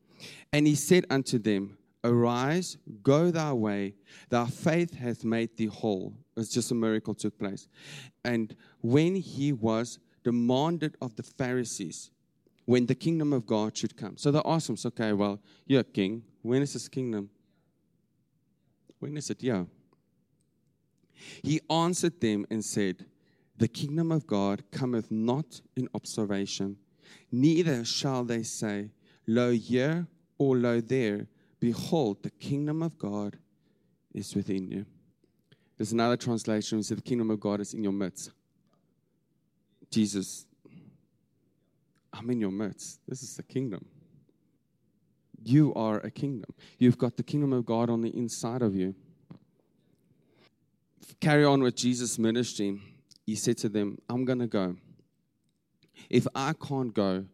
And 0.52 0.66
he 0.66 0.76
said 0.76 1.04
unto 1.10 1.38
them, 1.38 1.76
Arise, 2.06 2.78
go 3.02 3.30
thy 3.30 3.52
way, 3.52 3.94
thy 4.28 4.46
faith 4.46 4.94
hath 4.94 5.24
made 5.24 5.56
thee 5.56 5.66
whole. 5.66 6.14
It's 6.36 6.50
just 6.50 6.70
a 6.70 6.74
miracle 6.74 7.14
took 7.14 7.38
place. 7.38 7.68
And 8.24 8.54
when 8.80 9.16
he 9.16 9.52
was 9.52 9.98
demanded 10.22 10.96
of 11.00 11.16
the 11.16 11.22
Pharisees, 11.22 12.10
when 12.64 12.86
the 12.86 12.94
kingdom 12.94 13.32
of 13.32 13.46
God 13.46 13.76
should 13.76 13.96
come. 13.96 14.16
So 14.16 14.30
they 14.30 14.40
asked 14.44 14.68
him, 14.68 14.76
okay, 14.86 15.12
well, 15.12 15.40
you're 15.66 15.80
a 15.80 15.84
king. 15.84 16.22
When 16.42 16.62
is 16.62 16.72
this 16.72 16.88
kingdom? 16.88 17.30
When 18.98 19.16
is 19.16 19.30
it? 19.30 19.42
Yeah. 19.42 19.64
He 21.42 21.60
answered 21.70 22.20
them 22.20 22.46
and 22.50 22.64
said, 22.64 23.06
The 23.56 23.68
kingdom 23.68 24.12
of 24.12 24.26
God 24.26 24.62
cometh 24.70 25.10
not 25.10 25.60
in 25.76 25.88
observation, 25.94 26.76
neither 27.32 27.84
shall 27.84 28.24
they 28.24 28.42
say, 28.42 28.90
Lo 29.26 29.52
here 29.52 30.06
or 30.38 30.56
lo 30.56 30.80
there. 30.80 31.26
Behold, 31.66 32.22
the 32.22 32.30
kingdom 32.30 32.80
of 32.80 32.96
God 32.96 33.36
is 34.14 34.36
within 34.36 34.70
you. 34.70 34.86
There's 35.76 35.90
another 35.90 36.16
translation 36.16 36.78
which 36.78 36.86
says, 36.86 36.98
The 36.98 37.02
kingdom 37.02 37.28
of 37.28 37.40
God 37.40 37.60
is 37.60 37.74
in 37.74 37.82
your 37.82 37.92
midst. 37.92 38.30
Jesus, 39.90 40.46
I'm 42.12 42.30
in 42.30 42.40
your 42.40 42.52
midst. 42.52 43.00
This 43.08 43.24
is 43.24 43.34
the 43.34 43.42
kingdom. 43.42 43.84
You 45.42 45.74
are 45.74 45.98
a 45.98 46.10
kingdom. 46.12 46.54
You've 46.78 46.98
got 46.98 47.16
the 47.16 47.24
kingdom 47.24 47.52
of 47.52 47.66
God 47.66 47.90
on 47.90 48.00
the 48.00 48.16
inside 48.16 48.62
of 48.62 48.76
you. 48.76 48.94
carry 51.20 51.44
on 51.44 51.64
with 51.64 51.74
Jesus' 51.74 52.16
ministry, 52.16 52.80
he 53.26 53.34
said 53.34 53.58
to 53.58 53.68
them, 53.68 53.98
I'm 54.08 54.24
going 54.24 54.38
to 54.38 54.46
go. 54.46 54.76
If 56.08 56.28
I 56.32 56.52
can't 56.52 56.94
go, 56.94 57.24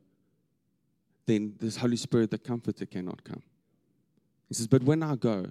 then 1.27 1.55
this 1.61 1.77
Holy 1.77 1.97
Spirit, 1.97 2.31
the 2.31 2.39
Comforter, 2.39 2.87
cannot 2.87 3.23
come. 3.25 3.43
He 4.53 4.57
says, 4.57 4.67
But 4.67 4.83
when 4.83 5.03
I 5.03 5.17
go, 5.17 5.47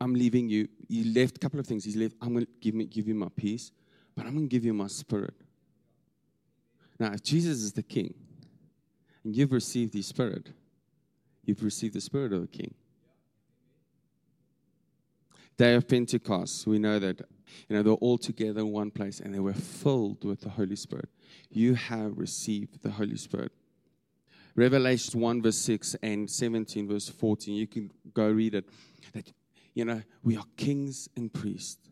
I'm 0.00 0.14
leaving 0.14 0.48
you. 0.48 0.68
He 0.88 1.04
left 1.04 1.36
a 1.36 1.40
couple 1.40 1.60
of 1.60 1.66
things. 1.66 1.84
He's 1.84 1.96
left, 1.96 2.14
I'm 2.22 2.32
going 2.32 2.46
to 2.46 2.52
give, 2.60 2.74
me, 2.74 2.86
give 2.86 3.06
you 3.06 3.14
my 3.14 3.28
peace, 3.36 3.70
but 4.16 4.24
I'm 4.24 4.32
going 4.32 4.48
to 4.48 4.50
give 4.50 4.64
you 4.64 4.72
my 4.72 4.86
spirit. 4.86 5.34
Now, 6.98 7.12
if 7.12 7.22
Jesus 7.22 7.58
is 7.58 7.72
the 7.72 7.82
king 7.82 8.14
and 9.24 9.36
you've 9.36 9.52
received 9.52 9.92
the 9.92 10.02
spirit, 10.02 10.48
you've 11.44 11.62
received 11.62 11.94
the 11.94 12.00
spirit 12.00 12.32
of 12.32 12.40
the 12.40 12.48
king. 12.48 12.74
Day 15.58 15.74
of 15.74 15.86
Pentecost, 15.86 16.66
we 16.66 16.78
know 16.78 16.98
that 16.98 17.20
you 17.68 17.76
know 17.76 17.82
they're 17.82 17.92
all 17.94 18.18
together 18.18 18.60
in 18.60 18.72
one 18.72 18.90
place 18.90 19.20
and 19.20 19.34
they 19.34 19.38
were 19.38 19.52
filled 19.52 20.24
with 20.24 20.40
the 20.40 20.48
Holy 20.48 20.76
Spirit. 20.76 21.08
You 21.50 21.74
have 21.74 22.18
received 22.18 22.82
the 22.82 22.90
Holy 22.90 23.16
Spirit. 23.16 23.52
Revelation 24.56 25.20
1 25.20 25.42
verse 25.42 25.58
6 25.58 25.96
and 26.02 26.30
17 26.30 26.88
verse 26.88 27.08
14. 27.08 27.54
You 27.54 27.66
can 27.66 27.90
go 28.12 28.28
read 28.28 28.54
it. 28.54 28.64
That 29.12 29.32
you 29.74 29.84
know, 29.84 30.02
we 30.22 30.36
are 30.36 30.44
kings 30.56 31.08
and 31.16 31.32
priests. 31.32 31.88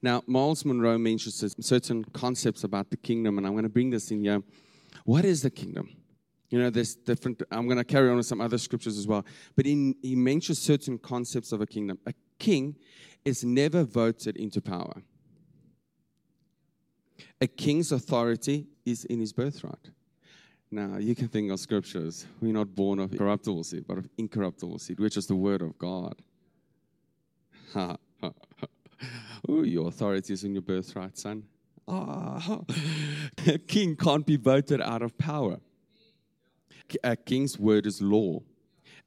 Now, 0.00 0.22
Myles 0.26 0.64
Munroe 0.64 0.98
mentions 0.98 1.54
certain 1.60 2.04
concepts 2.04 2.64
about 2.64 2.90
the 2.90 2.96
kingdom, 2.96 3.36
and 3.36 3.46
I'm 3.46 3.52
going 3.52 3.64
to 3.64 3.68
bring 3.68 3.90
this 3.90 4.10
in 4.10 4.22
here. 4.22 4.42
What 5.04 5.24
is 5.24 5.42
the 5.42 5.50
kingdom? 5.50 5.88
You 6.50 6.60
know, 6.60 6.70
there's 6.70 6.94
different, 6.94 7.42
I'm 7.50 7.66
going 7.66 7.78
to 7.78 7.84
carry 7.84 8.08
on 8.08 8.16
with 8.16 8.26
some 8.26 8.40
other 8.40 8.58
scriptures 8.58 8.96
as 8.96 9.06
well. 9.06 9.24
But 9.56 9.66
in, 9.66 9.96
he 10.02 10.14
mentions 10.14 10.60
certain 10.60 10.98
concepts 10.98 11.52
of 11.52 11.60
a 11.60 11.66
kingdom. 11.66 11.98
A 12.06 12.14
king 12.38 12.76
is 13.24 13.44
never 13.44 13.82
voted 13.82 14.36
into 14.36 14.60
power, 14.60 15.02
a 17.40 17.46
king's 17.46 17.90
authority 17.92 18.68
is 18.86 19.04
in 19.04 19.20
his 19.20 19.32
birthright. 19.32 19.90
Now, 20.74 20.98
you 20.98 21.14
can 21.14 21.28
think 21.28 21.52
of 21.52 21.60
scriptures. 21.60 22.26
We're 22.40 22.52
not 22.52 22.74
born 22.74 22.98
of 22.98 23.16
corruptible 23.16 23.62
seed, 23.62 23.84
but 23.86 23.96
of 23.96 24.08
incorruptible 24.18 24.80
seed, 24.80 24.98
which 24.98 25.16
is 25.16 25.28
the 25.28 25.36
word 25.36 25.62
of 25.62 25.78
God. 25.78 26.16
oh, 27.76 27.92
your 29.62 29.86
authority 29.86 30.32
is 30.32 30.42
in 30.42 30.52
your 30.52 30.62
birthright, 30.62 31.16
son. 31.16 31.44
Ah, 31.86 32.58
a 33.46 33.56
king 33.56 33.94
can't 33.94 34.26
be 34.26 34.34
voted 34.34 34.80
out 34.80 35.02
of 35.02 35.16
power. 35.16 35.60
A 37.04 37.14
king's 37.14 37.56
word 37.56 37.86
is 37.86 38.02
law. 38.02 38.40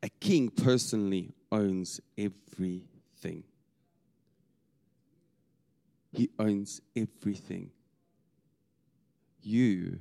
A 0.02 0.08
king 0.08 0.50
personally 0.50 1.34
owns 1.52 2.00
everything. 2.18 3.44
He 6.14 6.30
owns 6.40 6.80
everything. 6.96 7.72
You 9.42 10.00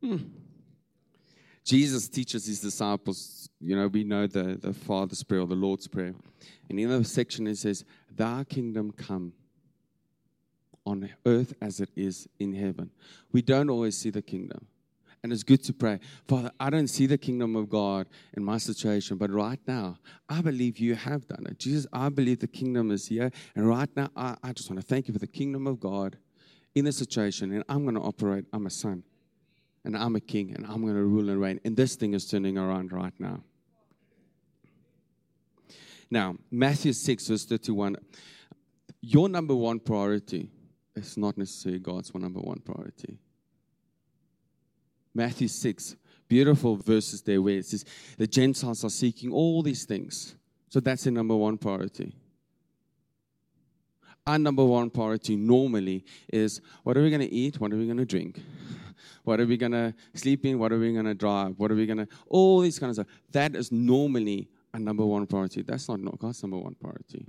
Hmm. 0.00 0.16
Jesus 1.64 2.08
teaches 2.08 2.46
his 2.46 2.60
disciples, 2.60 3.48
you 3.60 3.74
know, 3.74 3.88
we 3.88 4.04
know 4.04 4.28
the, 4.28 4.56
the 4.56 4.72
Father's 4.72 5.24
Prayer 5.24 5.40
or 5.40 5.48
the 5.48 5.56
Lord's 5.56 5.88
Prayer. 5.88 6.14
And 6.70 6.78
in 6.78 6.88
the 6.88 7.04
section 7.04 7.46
it 7.48 7.58
says, 7.58 7.84
Thy 8.14 8.44
kingdom 8.44 8.92
come 8.92 9.32
on 10.86 11.10
earth 11.26 11.54
as 11.60 11.80
it 11.80 11.90
is 11.96 12.28
in 12.38 12.54
heaven. 12.54 12.90
We 13.32 13.42
don't 13.42 13.68
always 13.68 13.98
see 13.98 14.10
the 14.10 14.22
kingdom. 14.22 14.64
And 15.24 15.32
it's 15.32 15.42
good 15.42 15.64
to 15.64 15.72
pray, 15.72 15.98
Father, 16.28 16.52
I 16.60 16.70
don't 16.70 16.86
see 16.86 17.06
the 17.06 17.18
kingdom 17.18 17.56
of 17.56 17.68
God 17.68 18.06
in 18.36 18.44
my 18.44 18.58
situation, 18.58 19.16
but 19.16 19.28
right 19.32 19.58
now, 19.66 19.98
I 20.28 20.40
believe 20.40 20.78
you 20.78 20.94
have 20.94 21.26
done 21.26 21.46
it. 21.50 21.58
Jesus, 21.58 21.84
I 21.92 22.10
believe 22.10 22.38
the 22.38 22.46
kingdom 22.46 22.92
is 22.92 23.08
here. 23.08 23.32
And 23.56 23.68
right 23.68 23.88
now, 23.96 24.08
I, 24.14 24.36
I 24.44 24.52
just 24.52 24.70
want 24.70 24.80
to 24.80 24.86
thank 24.86 25.08
you 25.08 25.14
for 25.14 25.18
the 25.18 25.26
kingdom 25.26 25.66
of 25.66 25.80
God 25.80 26.16
in 26.76 26.84
this 26.84 26.96
situation. 26.96 27.52
And 27.52 27.64
I'm 27.68 27.82
going 27.82 27.96
to 27.96 28.02
operate, 28.02 28.44
I'm 28.52 28.66
a 28.66 28.70
son 28.70 29.02
and 29.86 29.96
I'm 29.96 30.16
a 30.16 30.20
king 30.20 30.52
and 30.54 30.66
I'm 30.66 30.82
going 30.82 30.94
to 30.94 31.04
rule 31.04 31.30
and 31.30 31.40
reign. 31.40 31.60
And 31.64 31.76
this 31.76 31.94
thing 31.94 32.12
is 32.12 32.28
turning 32.28 32.58
around 32.58 32.92
right 32.92 33.14
now. 33.20 33.44
Now, 36.10 36.36
Matthew 36.50 36.92
6, 36.92 37.28
verse 37.28 37.44
31. 37.44 37.96
Your 39.00 39.28
number 39.28 39.54
one 39.54 39.78
priority 39.78 40.50
is 40.96 41.16
not 41.16 41.38
necessarily 41.38 41.78
God's 41.78 42.12
number 42.14 42.40
one 42.40 42.58
priority. 42.58 43.18
Matthew 45.14 45.48
6, 45.48 45.96
beautiful 46.28 46.76
verses 46.76 47.22
there 47.22 47.40
where 47.40 47.58
it 47.58 47.66
says 47.66 47.84
the 48.18 48.26
Gentiles 48.26 48.84
are 48.84 48.90
seeking 48.90 49.32
all 49.32 49.62
these 49.62 49.84
things. 49.84 50.34
So 50.68 50.80
that's 50.80 51.04
the 51.04 51.12
number 51.12 51.36
one 51.36 51.58
priority. 51.58 52.12
Our 54.26 54.38
number 54.38 54.64
one 54.64 54.90
priority 54.90 55.36
normally 55.36 56.04
is 56.32 56.60
what 56.82 56.96
are 56.96 57.02
we 57.02 57.10
going 57.10 57.20
to 57.20 57.32
eat? 57.32 57.60
What 57.60 57.72
are 57.72 57.76
we 57.76 57.84
going 57.84 57.98
to 57.98 58.04
drink? 58.04 58.40
What 59.22 59.40
are 59.40 59.46
we 59.46 59.56
going 59.56 59.72
to 59.72 59.94
sleep 60.14 60.44
in? 60.44 60.58
What 60.58 60.72
are 60.72 60.78
we 60.78 60.92
going 60.92 61.04
to 61.04 61.14
drive? 61.14 61.54
What 61.58 61.70
are 61.70 61.76
we 61.76 61.86
going 61.86 61.98
to, 61.98 62.08
all 62.28 62.60
these 62.60 62.78
kind 62.78 62.90
of 62.90 62.96
stuff. 62.96 63.06
That 63.30 63.54
is 63.54 63.70
normally 63.70 64.48
a 64.74 64.78
number 64.80 65.06
one 65.06 65.26
priority. 65.26 65.62
That's 65.62 65.88
not 65.88 66.00
God's 66.18 66.42
number 66.42 66.58
one 66.58 66.74
priority. 66.74 67.26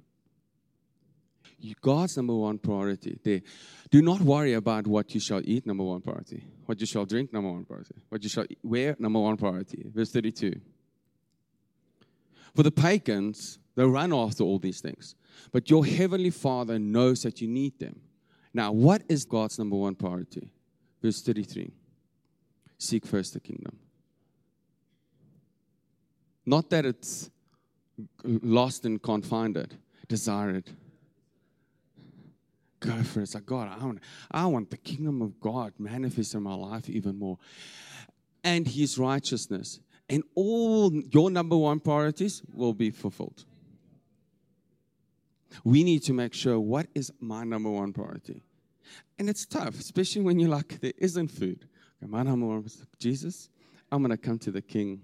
God's 1.81 2.17
number 2.17 2.36
one 2.36 2.57
priority 2.60 3.19
there. 3.23 3.41
Do 3.89 4.01
not 4.01 4.21
worry 4.21 4.53
about 4.53 4.86
what 4.86 5.13
you 5.13 5.19
shall 5.19 5.41
eat, 5.43 5.65
number 5.65 5.83
one 5.83 6.01
priority. 6.01 6.43
What 6.65 6.79
you 6.79 6.86
shall 6.86 7.05
drink, 7.05 7.33
number 7.33 7.51
one 7.51 7.65
priority. 7.65 7.95
What 8.10 8.23
you 8.23 8.29
shall 8.29 8.45
wear, 8.63 8.95
number 8.99 9.19
one 9.19 9.38
priority. 9.38 9.86
Verse 9.93 10.12
32. 10.12 10.53
For 12.55 12.63
the 12.63 12.71
pagans, 12.71 13.60
they 13.77 13.85
run 13.85 14.11
after 14.11 14.43
all 14.43 14.57
these 14.57 14.81
things. 14.81 15.13
But 15.51 15.69
your 15.69 15.85
heavenly 15.85 16.31
Father 16.31 16.79
knows 16.79 17.21
that 17.21 17.41
you 17.41 17.47
need 17.47 17.77
them. 17.77 18.01
Now, 18.51 18.71
what 18.71 19.03
is 19.07 19.23
God's 19.23 19.59
number 19.59 19.75
one 19.75 19.93
priority? 19.93 20.51
Verse 20.99 21.21
33 21.21 21.71
Seek 22.79 23.05
first 23.05 23.35
the 23.35 23.39
kingdom. 23.39 23.77
Not 26.43 26.71
that 26.71 26.85
it's 26.87 27.29
lost 28.23 28.83
and 28.85 29.01
can't 29.01 29.23
find 29.23 29.55
it, 29.55 29.73
desire 30.07 30.55
it. 30.55 30.71
Go 32.79 33.03
for 33.03 33.19
it. 33.19 33.23
It's 33.23 33.35
like, 33.35 33.45
God, 33.45 33.69
I 33.79 33.85
want, 33.85 33.99
I 34.31 34.45
want 34.47 34.71
the 34.71 34.77
kingdom 34.77 35.21
of 35.21 35.39
God 35.39 35.73
manifest 35.77 36.33
in 36.33 36.41
my 36.41 36.55
life 36.55 36.89
even 36.89 37.19
more. 37.19 37.37
And 38.43 38.67
his 38.67 38.97
righteousness. 38.97 39.79
And 40.09 40.23
all 40.33 40.91
your 41.11 41.29
number 41.29 41.57
one 41.57 41.79
priorities 41.79 42.41
will 42.51 42.73
be 42.73 42.89
fulfilled. 42.89 43.45
We 45.63 45.83
need 45.83 46.03
to 46.03 46.13
make 46.13 46.33
sure 46.33 46.60
what 46.60 46.88
is 46.93 47.12
my 47.19 47.43
number 47.43 47.69
one 47.69 47.93
priority. 47.93 48.43
And 49.19 49.29
it's 49.29 49.45
tough, 49.45 49.79
especially 49.79 50.21
when 50.21 50.39
you're 50.39 50.49
like, 50.49 50.79
there 50.79 50.93
isn't 50.97 51.29
food. 51.29 51.67
Okay, 52.01 52.10
my 52.10 52.23
number 52.23 52.45
one 52.45 52.63
was 52.63 52.86
Jesus. 52.99 53.49
I'm 53.91 54.01
going 54.01 54.12
to 54.12 54.17
come 54.17 54.38
to 54.39 54.51
the 54.51 54.62
King. 54.62 55.01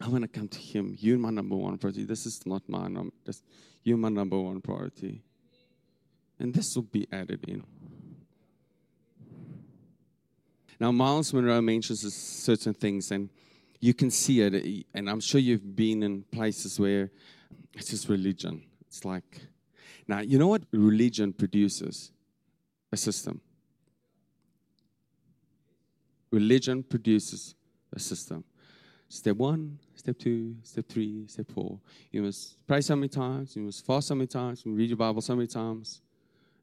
I'm 0.00 0.10
going 0.10 0.22
to 0.22 0.28
come 0.28 0.48
to 0.48 0.58
Him. 0.58 0.96
You're 0.98 1.18
my 1.18 1.30
number 1.30 1.56
one 1.56 1.78
priority. 1.78 2.04
This 2.04 2.26
is 2.26 2.44
not 2.46 2.62
my 2.68 2.88
number. 2.88 3.12
You're 3.82 3.96
my 3.96 4.08
number 4.08 4.38
one 4.38 4.60
priority. 4.60 5.22
And 6.38 6.52
this 6.54 6.74
will 6.76 6.82
be 6.82 7.06
added 7.12 7.44
in. 7.48 7.64
Now, 10.78 10.92
Myles 10.92 11.32
Munroe 11.32 11.62
mentions 11.62 12.14
certain 12.14 12.74
things, 12.74 13.10
and 13.10 13.30
you 13.80 13.94
can 13.94 14.10
see 14.10 14.42
it. 14.42 14.86
And 14.92 15.08
I'm 15.08 15.20
sure 15.20 15.40
you've 15.40 15.74
been 15.74 16.02
in 16.02 16.22
places 16.24 16.78
where 16.78 17.10
it's 17.76 17.90
just 17.90 18.08
religion. 18.08 18.62
It's 18.88 19.04
like, 19.04 19.40
now, 20.08 20.20
you 20.20 20.38
know 20.38 20.48
what 20.48 20.62
religion 20.72 21.32
produces? 21.32 22.10
A 22.92 22.96
system. 22.96 23.40
Religion 26.30 26.82
produces 26.82 27.54
a 27.92 27.98
system. 27.98 28.44
Step 29.08 29.36
one, 29.36 29.78
step 29.94 30.18
two, 30.18 30.56
step 30.62 30.88
three, 30.88 31.26
step 31.28 31.46
four. 31.52 31.78
You 32.10 32.22
must 32.22 32.66
pray 32.66 32.80
so 32.80 32.96
many 32.96 33.08
times, 33.08 33.54
you 33.54 33.62
must 33.62 33.84
fast 33.86 34.08
so 34.08 34.14
many 34.14 34.26
times, 34.26 34.64
you 34.64 34.72
read 34.72 34.88
your 34.88 34.96
Bible 34.96 35.20
so 35.20 35.36
many 35.36 35.46
times. 35.46 36.00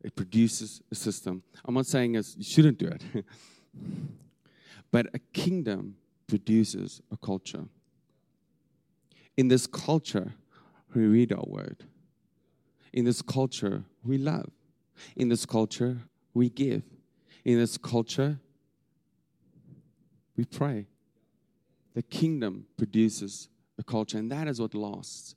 It 0.04 0.16
produces 0.16 0.82
a 0.92 0.96
system. 0.96 1.42
I'm 1.64 1.74
not 1.74 1.86
saying 1.86 2.16
you 2.16 2.44
shouldn't 2.44 2.78
do 2.78 2.88
it, 2.88 3.26
but 4.92 5.08
a 5.14 5.20
kingdom 5.32 5.96
produces 6.28 7.02
a 7.12 7.18
culture. 7.18 7.66
In 9.38 9.48
this 9.48 9.66
culture, 9.66 10.34
we 10.96 11.06
read 11.06 11.34
our 11.34 11.46
word. 11.46 11.84
In 12.92 13.06
this 13.06 13.22
culture, 13.22 13.84
we 14.04 14.18
love. 14.18 14.50
In 15.16 15.30
this 15.30 15.46
culture, 15.46 15.98
we 16.34 16.50
give. 16.50 16.84
In 17.44 17.58
this 17.58 17.78
culture, 17.78 18.40
we 20.38 20.46
pray. 20.46 20.88
The 21.94 22.04
kingdom 22.04 22.66
produces 22.78 23.50
a 23.78 23.84
culture, 23.84 24.18
and 24.18 24.32
that 24.32 24.48
is 24.48 24.60
what 24.60 24.74
lasts. 24.74 25.36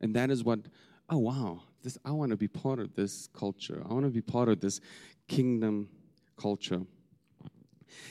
And 0.00 0.14
that 0.14 0.30
is 0.30 0.44
what, 0.44 0.60
oh 1.08 1.18
wow, 1.18 1.62
this, 1.82 1.98
I 2.04 2.10
want 2.10 2.30
to 2.30 2.36
be 2.36 2.48
part 2.48 2.78
of 2.78 2.94
this 2.94 3.28
culture. 3.32 3.82
I 3.88 3.92
want 3.92 4.04
to 4.04 4.10
be 4.10 4.20
part 4.20 4.48
of 4.48 4.60
this 4.60 4.80
kingdom 5.28 5.88
culture. 6.36 6.82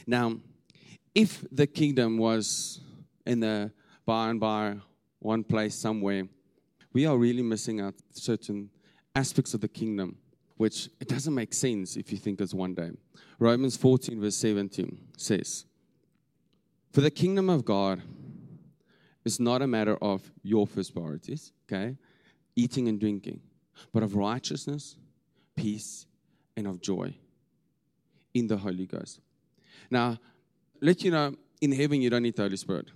Now, 0.07 0.37
if 1.13 1.45
the 1.51 1.67
kingdom 1.67 2.17
was 2.17 2.79
in 3.25 3.41
the 3.41 3.71
by 4.05 4.29
and 4.29 4.39
by 4.39 4.77
one 5.19 5.43
place 5.43 5.75
somewhere, 5.75 6.27
we 6.93 7.05
are 7.05 7.17
really 7.17 7.41
missing 7.41 7.81
out 7.81 7.95
certain 8.11 8.69
aspects 9.15 9.53
of 9.53 9.61
the 9.61 9.67
kingdom, 9.67 10.17
which 10.57 10.89
it 10.99 11.07
doesn't 11.07 11.33
make 11.33 11.53
sense 11.53 11.97
if 11.97 12.11
you 12.11 12.17
think 12.17 12.39
it's 12.39 12.53
one 12.53 12.73
day. 12.73 12.91
Romans 13.39 13.75
14, 13.75 14.21
verse 14.21 14.35
17 14.37 14.97
says, 15.17 15.65
For 16.91 17.01
the 17.01 17.11
kingdom 17.11 17.49
of 17.49 17.65
God 17.65 18.01
is 19.25 19.39
not 19.39 19.61
a 19.61 19.67
matter 19.67 19.97
of 20.01 20.31
your 20.43 20.67
first 20.67 20.93
priorities, 20.93 21.51
okay, 21.67 21.97
eating 22.55 22.87
and 22.87 22.99
drinking, 22.99 23.41
but 23.91 24.03
of 24.03 24.15
righteousness, 24.15 24.95
peace, 25.55 26.05
and 26.55 26.67
of 26.67 26.81
joy 26.81 27.15
in 28.33 28.47
the 28.47 28.57
Holy 28.57 28.85
Ghost. 28.85 29.19
Now, 29.89 30.19
let 30.81 31.03
you 31.03 31.11
know, 31.11 31.35
in 31.61 31.71
heaven, 31.71 32.01
you 32.01 32.09
don't 32.09 32.23
need 32.23 32.35
the 32.35 32.43
Holy 32.43 32.57
Spirit. 32.57 32.87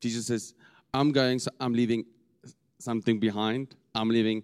Jesus 0.00 0.26
says, 0.26 0.54
I'm 0.96 1.12
going, 1.12 1.38
so 1.38 1.50
I'm 1.60 1.74
leaving 1.74 2.06
something 2.78 3.20
behind. 3.20 3.74
I'm 3.94 4.08
leaving 4.08 4.42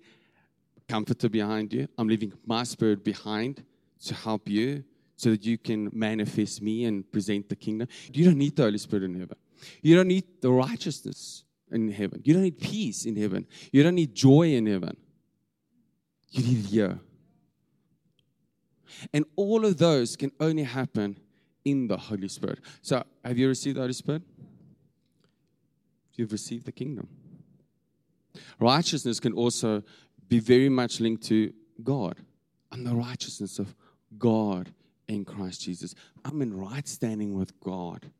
comforter 0.86 1.30
behind 1.30 1.72
you. 1.72 1.88
I'm 1.96 2.08
leaving 2.08 2.32
my 2.44 2.64
spirit 2.64 3.02
behind 3.02 3.64
to 4.04 4.14
help 4.14 4.50
you 4.50 4.84
so 5.16 5.30
that 5.30 5.46
you 5.46 5.56
can 5.56 5.88
manifest 5.94 6.60
me 6.60 6.84
and 6.84 7.10
present 7.10 7.48
the 7.48 7.56
kingdom. 7.56 7.88
You 8.12 8.26
don't 8.26 8.36
need 8.36 8.54
the 8.54 8.64
Holy 8.64 8.76
Spirit 8.76 9.04
in 9.04 9.18
heaven. 9.18 9.36
You 9.80 9.96
don't 9.96 10.08
need 10.08 10.24
the 10.42 10.50
righteousness 10.50 11.44
in 11.70 11.90
heaven. 11.90 12.20
You 12.22 12.34
don't 12.34 12.42
need 12.42 12.60
peace 12.60 13.06
in 13.06 13.16
heaven. 13.16 13.46
You 13.72 13.82
don't 13.82 13.94
need 13.94 14.14
joy 14.14 14.52
in 14.52 14.66
heaven. 14.66 14.94
You 16.32 16.42
need 16.42 16.66
here. 16.66 16.98
And 19.14 19.24
all 19.36 19.64
of 19.64 19.78
those 19.78 20.16
can 20.16 20.32
only 20.38 20.64
happen 20.64 21.18
in 21.64 21.86
the 21.86 21.96
Holy 21.96 22.28
Spirit. 22.28 22.58
So, 22.82 23.02
have 23.24 23.38
you 23.38 23.48
received 23.48 23.76
the 23.76 23.80
Holy 23.80 23.94
Spirit? 23.94 24.22
You've 26.14 26.32
received 26.32 26.66
the 26.66 26.72
kingdom. 26.72 27.08
Righteousness 28.58 29.20
can 29.20 29.32
also 29.32 29.82
be 30.28 30.38
very 30.38 30.68
much 30.68 31.00
linked 31.00 31.24
to 31.24 31.52
God. 31.82 32.16
I'm 32.70 32.84
the 32.84 32.94
righteousness 32.94 33.58
of 33.58 33.74
God 34.18 34.72
in 35.08 35.24
Christ 35.24 35.62
Jesus. 35.62 35.94
I'm 36.24 36.40
in 36.42 36.56
right 36.56 36.86
standing 36.86 37.34
with 37.34 37.58
God. 37.60 38.10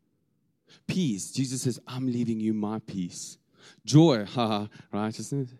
Peace. 0.87 1.31
Jesus 1.31 1.63
says, 1.63 1.81
I'm 1.87 2.07
leaving 2.07 2.41
you 2.41 2.53
my 2.53 2.81
peace. 2.81 3.39
Joy. 3.85 4.25
Ha, 4.35 4.69
righteousness. 4.93 5.51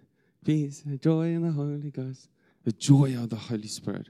Peace. 0.45 0.83
Joy 1.01 1.27
in 1.27 1.43
the 1.43 1.53
Holy 1.53 1.91
Ghost. 1.91 2.29
The 2.65 2.73
joy 2.73 3.15
of 3.17 3.31
the 3.31 3.37
Holy 3.37 3.69
Spirit. 3.69 4.09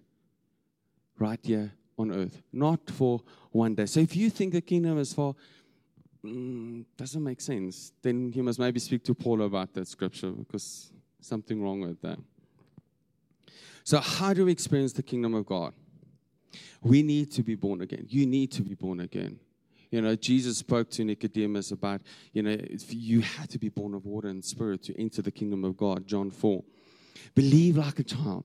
Right 1.18 1.40
here 1.42 1.72
on 1.98 2.12
earth. 2.12 2.42
Not 2.52 2.90
for 2.90 3.20
one 3.50 3.74
day. 3.74 3.86
So 3.86 4.00
if 4.00 4.16
you 4.16 4.30
think 4.30 4.52
the 4.52 4.60
kingdom 4.60 4.98
is 4.98 5.12
for 5.12 5.36
mm, 6.24 6.84
doesn't 6.96 7.22
make 7.22 7.40
sense, 7.40 7.92
then 8.02 8.32
you 8.32 8.42
must 8.42 8.58
maybe 8.58 8.80
speak 8.80 9.04
to 9.04 9.14
Paul 9.14 9.42
about 9.42 9.72
that 9.74 9.88
scripture 9.88 10.30
because 10.30 10.90
something 11.20 11.62
wrong 11.62 11.80
with 11.80 12.00
that. 12.02 12.18
So, 13.84 13.98
how 13.98 14.32
do 14.32 14.44
we 14.44 14.52
experience 14.52 14.92
the 14.92 15.02
kingdom 15.02 15.34
of 15.34 15.46
God? 15.46 15.72
We 16.82 17.02
need 17.02 17.32
to 17.32 17.42
be 17.42 17.54
born 17.54 17.80
again. 17.80 18.06
You 18.08 18.26
need 18.26 18.52
to 18.52 18.62
be 18.62 18.74
born 18.74 19.00
again. 19.00 19.38
You 19.90 20.00
know, 20.00 20.16
Jesus 20.16 20.58
spoke 20.58 20.90
to 20.92 21.04
Nicodemus 21.04 21.70
about, 21.70 22.00
you 22.32 22.42
know, 22.42 22.56
you 22.88 23.20
have 23.20 23.48
to 23.48 23.58
be 23.58 23.68
born 23.68 23.94
of 23.94 24.06
water 24.06 24.28
and 24.28 24.44
spirit 24.44 24.82
to 24.84 24.98
enter 25.00 25.20
the 25.20 25.30
kingdom 25.30 25.64
of 25.64 25.76
God, 25.76 26.06
John 26.06 26.30
4. 26.30 26.62
Believe 27.34 27.76
like 27.76 27.98
a 27.98 28.02
child. 28.04 28.44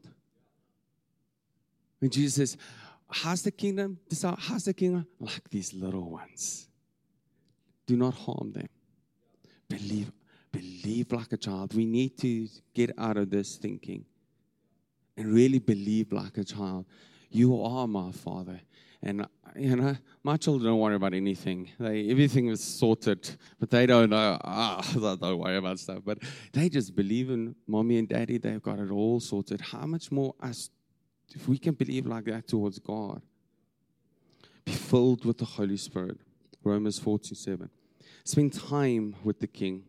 And 2.01 2.11
Jesus 2.11 2.35
says, 2.35 2.57
How's 3.09 3.43
the 3.43 3.51
kingdom? 3.51 3.99
How's 4.37 4.65
the 4.65 4.73
kingdom? 4.73 5.07
Like 5.19 5.49
these 5.49 5.73
little 5.73 6.09
ones. 6.09 6.66
Do 7.87 7.95
not 7.95 8.13
harm 8.13 8.51
them. 8.53 8.67
Believe, 9.69 10.11
believe 10.51 11.11
like 11.11 11.33
a 11.33 11.37
child. 11.37 11.73
We 11.73 11.85
need 11.85 12.17
to 12.19 12.47
get 12.73 12.91
out 12.97 13.17
of 13.17 13.29
this 13.29 13.55
thinking 13.55 14.05
and 15.15 15.33
really 15.33 15.59
believe 15.59 16.11
like 16.11 16.37
a 16.37 16.43
child. 16.43 16.85
You 17.29 17.61
are 17.61 17.87
my 17.87 18.11
father. 18.11 18.61
And 19.01 19.25
you 19.55 19.75
know, 19.75 19.95
my 20.23 20.37
children 20.37 20.71
don't 20.71 20.79
worry 20.79 20.95
about 20.95 21.13
anything. 21.13 21.69
They 21.79 22.09
everything 22.09 22.47
is 22.47 22.63
sorted, 22.63 23.29
but 23.59 23.69
they 23.69 23.85
don't 23.85 24.09
know. 24.09 24.37
Ah, 24.43 24.81
don't 24.93 25.37
worry 25.37 25.57
about 25.57 25.79
stuff. 25.79 25.99
But 26.03 26.19
they 26.51 26.67
just 26.69 26.95
believe 26.95 27.29
in 27.29 27.55
mommy 27.67 27.97
and 27.99 28.07
daddy. 28.07 28.37
They've 28.37 28.61
got 28.61 28.79
it 28.79 28.91
all 28.91 29.19
sorted. 29.19 29.61
How 29.61 29.85
much 29.85 30.11
more 30.11 30.33
us, 30.41 30.69
if 31.33 31.47
we 31.47 31.57
can 31.57 31.75
believe 31.75 32.05
like 32.05 32.25
that 32.25 32.47
towards 32.47 32.79
God? 32.79 33.21
Be 34.65 34.73
filled 34.73 35.25
with 35.25 35.37
the 35.37 35.45
Holy 35.45 35.77
Spirit. 35.77 36.17
Romans 36.63 36.99
47. 36.99 37.69
Spend 38.27 38.51
time 38.51 39.15
with 39.23 39.39
the 39.39 39.47
King. 39.47 39.85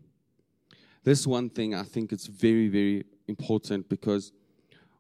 This 1.03 1.27
one 1.27 1.51
thing 1.51 1.75
I 1.75 1.83
think 1.83 2.13
it's 2.13 2.29
very, 2.29 2.69
very 2.69 3.05
important 3.27 3.89
because 3.89 4.31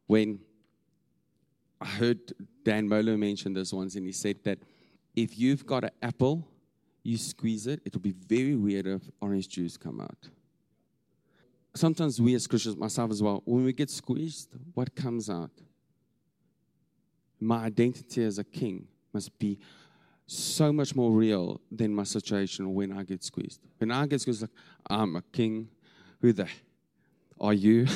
when 0.09 0.41
I 1.81 1.87
heard 1.87 2.19
Dan 2.65 2.89
Mohler 2.89 3.17
mention 3.17 3.53
this 3.53 3.73
once, 3.73 3.95
and 3.95 4.05
he 4.07 4.11
said 4.11 4.43
that 4.43 4.59
if 5.15 5.39
you've 5.39 5.65
got 5.65 5.85
an 5.85 5.93
apple, 6.03 6.49
you 7.05 7.17
squeeze 7.17 7.69
it, 7.69 7.81
it'll 7.85 8.01
be 8.01 8.17
very 8.27 8.57
weird 8.57 8.89
if 8.89 9.03
orange 9.21 9.49
juice 9.49 9.77
come 9.77 10.01
out. 10.01 10.29
Sometimes 11.77 12.21
we 12.21 12.35
as 12.35 12.49
Christians, 12.49 12.77
myself 12.77 13.13
as 13.13 13.23
well, 13.23 13.43
when 13.45 13.65
we 13.65 13.73
get 13.73 13.89
squeezed, 13.89 14.49
what 14.75 14.97
comes 14.97 15.31
out? 15.31 15.53
My 17.39 17.67
identity 17.67 18.25
as 18.25 18.41
a 18.41 18.45
king 18.45 18.89
must 19.13 19.39
be 19.39 19.61
so 20.29 20.71
much 20.73 20.95
more 20.95 21.11
real 21.11 21.59
than 21.73 21.95
my 21.95 22.05
situation 22.05 22.75
when 22.75 22.93
I 22.93 23.03
get 23.03 23.25
squeezed. 23.25 23.61
When 23.79 23.91
I 23.91 24.07
get 24.07 24.21
squeezed, 24.21 24.43
like 24.43 24.51
I'm 24.89 25.17
a 25.17 25.23
king. 25.33 25.69
Who 26.21 26.33
the 26.33 26.47
are 27.41 27.55
you? 27.55 27.87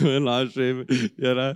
you 0.00 0.20
know, 0.20 1.54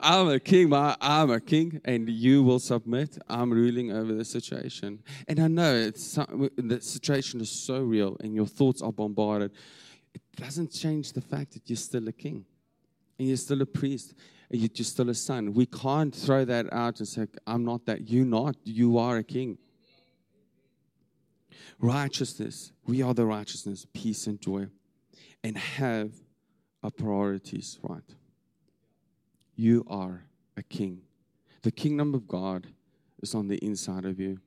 I'm 0.00 0.28
a 0.28 0.40
king, 0.40 0.72
I'm 0.74 1.30
a 1.30 1.40
king, 1.40 1.80
and 1.84 2.08
you 2.08 2.42
will 2.42 2.58
submit. 2.58 3.18
I'm 3.28 3.52
ruling 3.52 3.92
over 3.92 4.12
the 4.14 4.24
situation. 4.24 5.02
And 5.28 5.38
I 5.38 5.46
know 5.46 5.74
it's, 5.74 6.14
the 6.14 6.78
situation 6.80 7.40
is 7.40 7.50
so 7.50 7.80
real 7.82 8.16
and 8.20 8.34
your 8.34 8.46
thoughts 8.46 8.82
are 8.82 8.92
bombarded. 8.92 9.52
It 10.12 10.22
doesn't 10.36 10.72
change 10.72 11.12
the 11.12 11.20
fact 11.20 11.52
that 11.52 11.62
you're 11.66 11.76
still 11.76 12.08
a 12.08 12.12
king 12.12 12.44
and 13.18 13.28
you're 13.28 13.36
still 13.36 13.62
a 13.62 13.66
priest 13.66 14.14
you're 14.52 14.84
still 14.84 15.08
a 15.08 15.14
son. 15.14 15.54
We 15.54 15.66
can't 15.66 16.14
throw 16.14 16.44
that 16.44 16.72
out 16.72 16.98
and 16.98 17.08
say, 17.08 17.26
I'm 17.46 17.64
not 17.64 17.86
that. 17.86 18.08
You're 18.08 18.26
not. 18.26 18.56
You 18.64 18.98
are 18.98 19.16
a 19.16 19.24
king. 19.24 19.58
Righteousness. 21.78 22.72
We 22.86 23.02
are 23.02 23.14
the 23.14 23.26
righteousness, 23.26 23.86
peace, 23.92 24.26
and 24.26 24.40
joy, 24.40 24.66
and 25.42 25.56
have 25.56 26.12
our 26.82 26.90
priorities 26.90 27.78
right. 27.82 28.02
You 29.56 29.84
are 29.88 30.24
a 30.56 30.62
king. 30.62 31.02
The 31.62 31.70
kingdom 31.70 32.14
of 32.14 32.26
God 32.26 32.66
is 33.22 33.34
on 33.34 33.48
the 33.48 33.56
inside 33.64 34.04
of 34.04 34.18
you. 34.18 34.38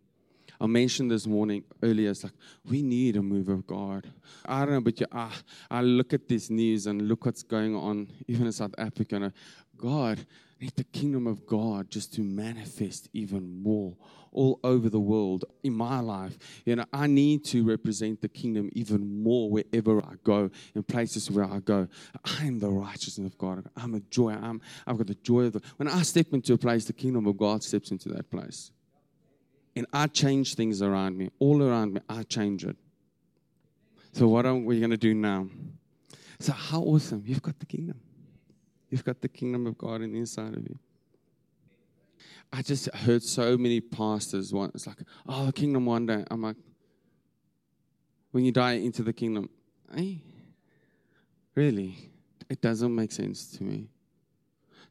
I 0.60 0.68
mentioned 0.68 1.12
this 1.12 1.28
morning 1.28 1.64
earlier, 1.84 2.12
it's 2.12 2.24
like 2.24 2.34
we 2.64 2.82
need 2.82 3.18
a 3.18 3.22
move 3.22 3.50
of 3.50 3.68
God. 3.68 4.10
I 4.46 4.60
don't 4.60 4.74
know, 4.74 4.82
but 4.82 5.00
you, 5.00 5.06
I, 5.12 5.32
I 5.70 5.82
look 5.82 6.14
at 6.14 6.28
this 6.28 6.50
news 6.50 6.88
and 6.88 7.02
look 7.08 7.26
what's 7.26 7.44
going 7.44 7.76
on, 7.76 8.08
even 8.28 8.46
in 8.46 8.52
South 8.52 8.74
Africa. 8.78 9.16
And 9.18 9.34
God, 9.78 10.26
need 10.60 10.76
the 10.76 10.84
kingdom 10.84 11.28
of 11.28 11.46
God 11.46 11.90
just 11.90 12.14
to 12.16 12.22
manifest 12.22 13.10
even 13.14 13.62
more 13.62 13.96
all 14.32 14.60
over 14.64 14.90
the 14.90 15.00
world 15.00 15.46
in 15.64 15.74
my 15.74 16.00
life. 16.00 16.38
You 16.66 16.76
know, 16.76 16.86
I 16.92 17.08
need 17.08 17.46
to 17.46 17.64
represent 17.64 18.22
the 18.22 18.28
kingdom 18.28 18.70
even 18.74 19.24
more 19.24 19.50
wherever 19.50 20.00
I 20.00 20.16
go, 20.24 20.52
in 20.76 20.84
places 20.84 21.32
where 21.32 21.46
I 21.46 21.60
go. 21.60 21.88
I 22.26 22.46
am 22.46 22.60
the 22.60 22.70
righteousness 22.70 23.32
of 23.32 23.38
God. 23.38 23.66
I'm 23.78 23.96
a 23.96 24.02
joy. 24.02 24.34
I'm, 24.34 24.62
I've 24.86 24.98
got 24.98 25.08
the 25.08 25.16
joy 25.16 25.44
of 25.44 25.54
the. 25.54 25.62
When 25.78 25.88
I 25.88 26.02
step 26.02 26.28
into 26.34 26.54
a 26.54 26.58
place, 26.58 26.86
the 26.86 26.94
kingdom 26.94 27.28
of 27.28 27.38
God 27.38 27.64
steps 27.64 27.92
into 27.92 28.10
that 28.10 28.30
place. 28.30 28.72
And 29.76 29.86
I 29.92 30.08
change 30.08 30.56
things 30.56 30.82
around 30.82 31.18
me, 31.18 31.32
all 31.40 31.62
around 31.62 31.94
me, 31.94 32.02
I 32.10 32.24
change 32.24 32.66
it. 32.66 32.78
So, 34.14 34.28
what 34.28 34.46
are 34.46 34.56
we 34.56 34.80
going 34.80 34.92
to 34.92 34.98
do 34.98 35.14
now? 35.14 35.48
So, 36.40 36.54
how 36.54 36.82
awesome. 36.82 37.24
You've 37.26 37.42
got 37.42 37.60
the 37.60 37.66
kingdom. 37.66 38.00
You've 38.90 39.04
got 39.04 39.22
the 39.22 39.28
kingdom 39.28 39.68
of 39.68 39.78
God 39.78 40.02
in 40.02 40.14
the 40.14 40.20
inside 40.20 40.56
of 40.56 40.64
you. 40.64 40.78
I 42.54 42.62
just 42.62 42.94
heard 42.94 43.24
so 43.24 43.58
many 43.58 43.82
pastors 43.82 44.54
want 44.54 44.76
it's 44.76 44.88
like, 44.88 45.00
oh, 45.28 45.48
the 45.48 45.54
kingdom 45.54 45.86
one 45.86 46.06
day. 46.06 46.24
I'm 46.30 46.42
like, 46.42 46.56
when 48.32 48.46
you 48.46 48.52
die 48.52 48.74
into 48.74 49.04
the 49.04 49.14
kingdom, 49.14 49.50
hey, 49.94 50.22
really, 51.56 52.12
it 52.50 52.62
doesn't 52.62 52.94
make 52.94 53.12
sense 53.12 53.48
to 53.58 53.64
me. 53.64 53.88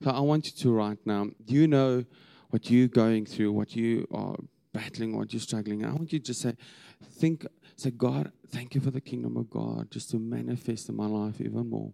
So 0.02 0.10
I 0.10 0.20
want 0.20 0.46
you 0.46 0.52
to 0.52 0.72
right 0.72 0.98
now, 1.06 1.28
Do 1.44 1.54
you 1.54 1.66
know 1.66 2.04
what 2.50 2.70
you're 2.70 2.88
going 2.88 3.26
through, 3.26 3.52
what 3.52 3.74
you 3.74 4.06
are 4.12 4.36
battling, 4.72 5.16
what 5.16 5.32
you're 5.32 5.40
struggling. 5.40 5.84
I 5.84 5.92
want 5.92 6.12
you 6.12 6.18
to 6.18 6.24
just 6.24 6.42
say, 6.42 6.54
think, 7.02 7.46
say, 7.76 7.90
God, 7.90 8.30
thank 8.48 8.74
you 8.74 8.80
for 8.80 8.90
the 8.90 9.00
kingdom 9.00 9.36
of 9.36 9.48
God, 9.48 9.90
just 9.90 10.10
to 10.10 10.18
manifest 10.18 10.88
in 10.88 10.96
my 10.96 11.06
life 11.06 11.40
even 11.40 11.70
more. 11.70 11.92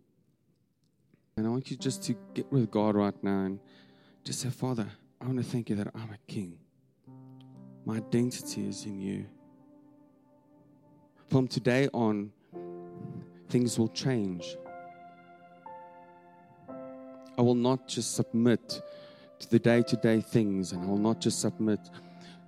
And 1.40 1.46
I 1.46 1.52
want 1.52 1.70
you 1.70 1.78
just 1.78 2.02
to 2.02 2.14
get 2.34 2.52
with 2.52 2.70
God 2.70 2.96
right 2.96 3.14
now 3.24 3.44
and 3.46 3.58
just 4.24 4.40
say, 4.40 4.50
Father, 4.50 4.86
I 5.22 5.24
want 5.24 5.38
to 5.38 5.42
thank 5.42 5.70
you 5.70 5.76
that 5.76 5.88
I'm 5.94 6.10
a 6.10 6.18
king. 6.30 6.58
My 7.86 7.96
identity 7.96 8.68
is 8.68 8.84
in 8.84 9.00
you. 9.00 9.24
From 11.30 11.48
today 11.48 11.88
on, 11.94 12.30
things 13.48 13.78
will 13.78 13.88
change. 13.88 14.54
I 16.68 17.40
will 17.40 17.54
not 17.54 17.88
just 17.88 18.16
submit 18.16 18.82
to 19.38 19.48
the 19.48 19.58
day-to-day 19.58 20.20
things 20.20 20.72
and 20.72 20.82
I 20.84 20.88
will 20.88 20.98
not 20.98 21.22
just 21.22 21.40
submit 21.40 21.80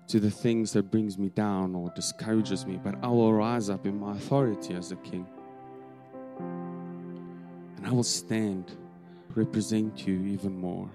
to 0.08 0.20
the 0.20 0.30
things 0.30 0.70
that 0.74 0.90
brings 0.90 1.16
me 1.16 1.30
down 1.30 1.74
or 1.74 1.90
discourages 1.94 2.66
me, 2.66 2.76
but 2.76 2.96
I 3.02 3.06
will 3.06 3.32
rise 3.32 3.70
up 3.70 3.86
in 3.86 3.98
my 3.98 4.12
authority 4.12 4.74
as 4.74 4.92
a 4.92 4.96
king. 4.96 5.26
And 7.78 7.86
I 7.86 7.90
will 7.90 8.04
stand, 8.04 8.76
represent 9.34 10.06
you 10.06 10.24
even 10.24 10.58
more. 10.58 10.88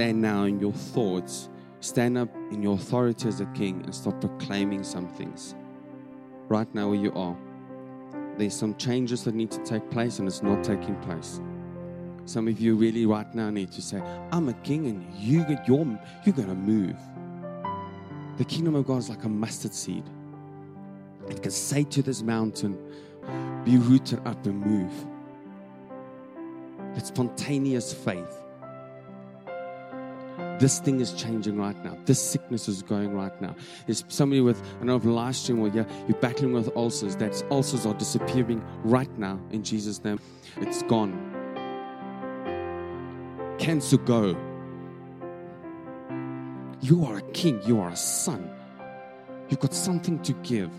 Stand 0.00 0.22
now 0.22 0.44
in 0.44 0.58
your 0.58 0.72
thoughts, 0.72 1.50
stand 1.80 2.16
up 2.16 2.34
in 2.50 2.62
your 2.62 2.74
authority 2.76 3.28
as 3.28 3.42
a 3.42 3.46
king, 3.48 3.82
and 3.84 3.94
start 3.94 4.18
proclaiming 4.18 4.82
some 4.82 5.06
things. 5.06 5.54
Right 6.48 6.74
now, 6.74 6.88
where 6.88 6.98
you 6.98 7.12
are, 7.12 7.36
there's 8.38 8.54
some 8.54 8.74
changes 8.76 9.24
that 9.24 9.34
need 9.34 9.50
to 9.50 9.62
take 9.62 9.90
place, 9.90 10.18
and 10.18 10.26
it's 10.26 10.42
not 10.42 10.64
taking 10.64 10.96
place. 11.02 11.42
Some 12.24 12.48
of 12.48 12.58
you 12.58 12.76
really 12.76 13.04
right 13.04 13.30
now 13.34 13.50
need 13.50 13.72
to 13.72 13.82
say, 13.82 14.00
"I'm 14.32 14.48
a 14.48 14.54
king, 14.62 14.86
and 14.86 15.04
you 15.12 15.44
get 15.44 15.68
your 15.68 15.84
you're 16.24 16.34
gonna 16.34 16.54
move." 16.54 16.96
The 18.38 18.46
kingdom 18.46 18.76
of 18.76 18.86
God 18.86 19.00
is 19.00 19.10
like 19.10 19.24
a 19.24 19.28
mustard 19.28 19.74
seed. 19.74 20.04
It 21.28 21.42
can 21.42 21.52
say 21.52 21.84
to 21.84 22.00
this 22.00 22.22
mountain, 22.22 22.78
"Be 23.66 23.76
rooted 23.76 24.26
up 24.26 24.46
and 24.46 24.64
move." 24.64 25.06
It's 26.96 27.08
spontaneous 27.08 27.92
faith. 27.92 28.39
This 30.60 30.78
thing 30.78 31.00
is 31.00 31.14
changing 31.14 31.58
right 31.58 31.82
now. 31.82 31.96
This 32.04 32.20
sickness 32.20 32.68
is 32.68 32.82
going 32.82 33.14
right 33.14 33.40
now. 33.40 33.56
There's 33.86 34.04
somebody 34.08 34.42
with, 34.42 34.60
I 34.60 34.84
don't 34.84 34.86
know 34.88 34.96
if 34.96 35.06
live 35.06 35.34
stream 35.34 35.58
or 35.60 35.68
yeah, 35.68 35.86
you're 36.06 36.18
battling 36.18 36.52
with 36.52 36.68
ulcers. 36.76 37.16
That 37.16 37.42
ulcers 37.50 37.86
are 37.86 37.94
disappearing 37.94 38.62
right 38.84 39.10
now 39.18 39.40
in 39.52 39.62
Jesus' 39.64 40.04
name. 40.04 40.20
It's 40.58 40.82
gone. 40.82 41.16
Cancer 43.58 43.96
go. 43.96 44.36
You 46.82 47.06
are 47.06 47.16
a 47.16 47.22
king. 47.32 47.62
You 47.66 47.80
are 47.80 47.88
a 47.88 47.96
son. 47.96 48.50
You've 49.48 49.60
got 49.60 49.72
something 49.72 50.20
to 50.24 50.34
give. 50.42 50.70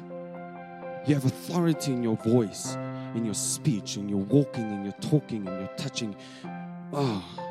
You 1.07 1.15
have 1.15 1.25
authority 1.25 1.91
in 1.91 2.03
your 2.03 2.17
voice, 2.17 2.75
in 3.15 3.25
your 3.25 3.33
speech, 3.33 3.97
in 3.97 4.07
your 4.07 4.19
walking, 4.19 4.69
in 4.69 4.83
your 4.83 4.95
talking, 5.01 5.47
in 5.47 5.53
your 5.53 5.71
touching. 5.75 6.15
Oh. 6.93 7.50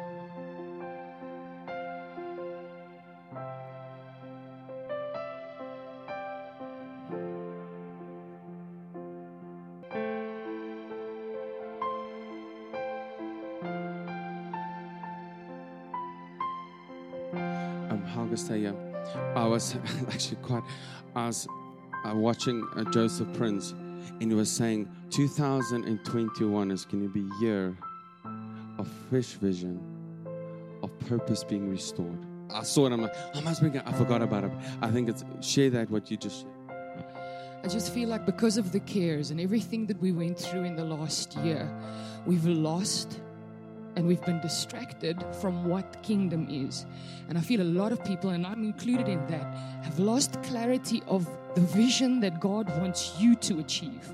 How 18.10 18.28
I 18.30 18.34
say, 18.34 18.66
uh, 18.66 18.74
I 19.34 19.46
was 19.46 19.76
actually 20.08 20.36
quite, 20.42 20.62
I 21.14 21.26
was 21.26 21.46
uh, 22.04 22.14
watching 22.14 22.66
uh, 22.76 22.84
Joseph 22.90 23.32
Prince, 23.34 23.72
and 24.20 24.30
he 24.30 24.34
was 24.34 24.50
saying 24.50 24.88
2021 25.10 26.70
is 26.70 26.84
going 26.84 27.02
to 27.02 27.08
be 27.08 27.20
a 27.20 27.44
year 27.44 27.76
of 28.78 28.88
fresh 29.08 29.32
vision, 29.34 29.80
of 30.82 30.96
purpose 31.00 31.44
being 31.44 31.68
restored. 31.68 32.18
I 32.52 32.64
saw 32.64 32.86
it, 32.86 32.92
I'm 32.92 33.02
like, 33.02 33.14
I 33.34 33.40
must 33.40 33.60
bring 33.60 33.74
it. 33.74 33.82
I 33.86 33.92
forgot 33.92 34.22
about 34.22 34.44
it. 34.44 34.52
I 34.82 34.90
think 34.90 35.08
it's, 35.08 35.24
share 35.40 35.70
that, 35.70 35.90
what 35.90 36.10
you 36.10 36.16
just. 36.16 36.46
I 37.62 37.68
just 37.68 37.92
feel 37.92 38.08
like 38.08 38.24
because 38.24 38.56
of 38.56 38.72
the 38.72 38.80
cares 38.80 39.30
and 39.30 39.40
everything 39.40 39.86
that 39.86 40.00
we 40.00 40.12
went 40.12 40.38
through 40.38 40.64
in 40.64 40.74
the 40.74 40.84
last 40.84 41.36
year, 41.38 41.70
we've 42.26 42.46
lost 42.46 43.20
and 44.00 44.08
we've 44.08 44.24
been 44.24 44.40
distracted 44.40 45.22
from 45.42 45.66
what 45.68 46.02
kingdom 46.02 46.46
is. 46.48 46.86
And 47.28 47.36
I 47.36 47.42
feel 47.42 47.60
a 47.60 47.70
lot 47.80 47.92
of 47.92 48.02
people, 48.02 48.30
and 48.30 48.46
I'm 48.46 48.64
included 48.64 49.08
in 49.08 49.26
that, 49.26 49.44
have 49.82 49.98
lost 49.98 50.42
clarity 50.42 51.02
of 51.06 51.28
the 51.54 51.60
vision 51.60 52.18
that 52.20 52.40
God 52.40 52.66
wants 52.80 53.12
you 53.18 53.34
to 53.36 53.60
achieve. 53.60 54.10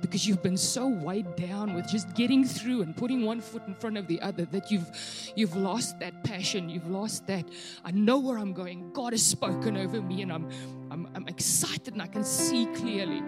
Because 0.00 0.26
you've 0.26 0.42
been 0.42 0.56
so 0.56 0.88
weighed 0.88 1.36
down 1.36 1.74
with 1.74 1.86
just 1.86 2.12
getting 2.14 2.44
through 2.44 2.82
and 2.82 2.96
putting 2.96 3.24
one 3.24 3.40
foot 3.40 3.62
in 3.68 3.74
front 3.76 3.96
of 3.96 4.08
the 4.08 4.20
other 4.20 4.46
that 4.46 4.68
you've 4.68 4.90
you've 5.36 5.54
lost 5.54 6.00
that 6.00 6.24
passion, 6.24 6.68
you've 6.68 6.90
lost 6.90 7.28
that 7.28 7.44
I 7.84 7.92
know 7.92 8.18
where 8.18 8.36
I'm 8.36 8.52
going. 8.52 8.92
God 8.92 9.12
has 9.12 9.24
spoken 9.24 9.76
over 9.76 10.02
me 10.02 10.22
and 10.22 10.32
I'm 10.32 10.50
I'm, 10.90 11.08
I'm 11.14 11.28
excited 11.28 11.94
and 11.94 12.02
I 12.02 12.06
can 12.06 12.24
see 12.24 12.66
clearly. 12.74 13.18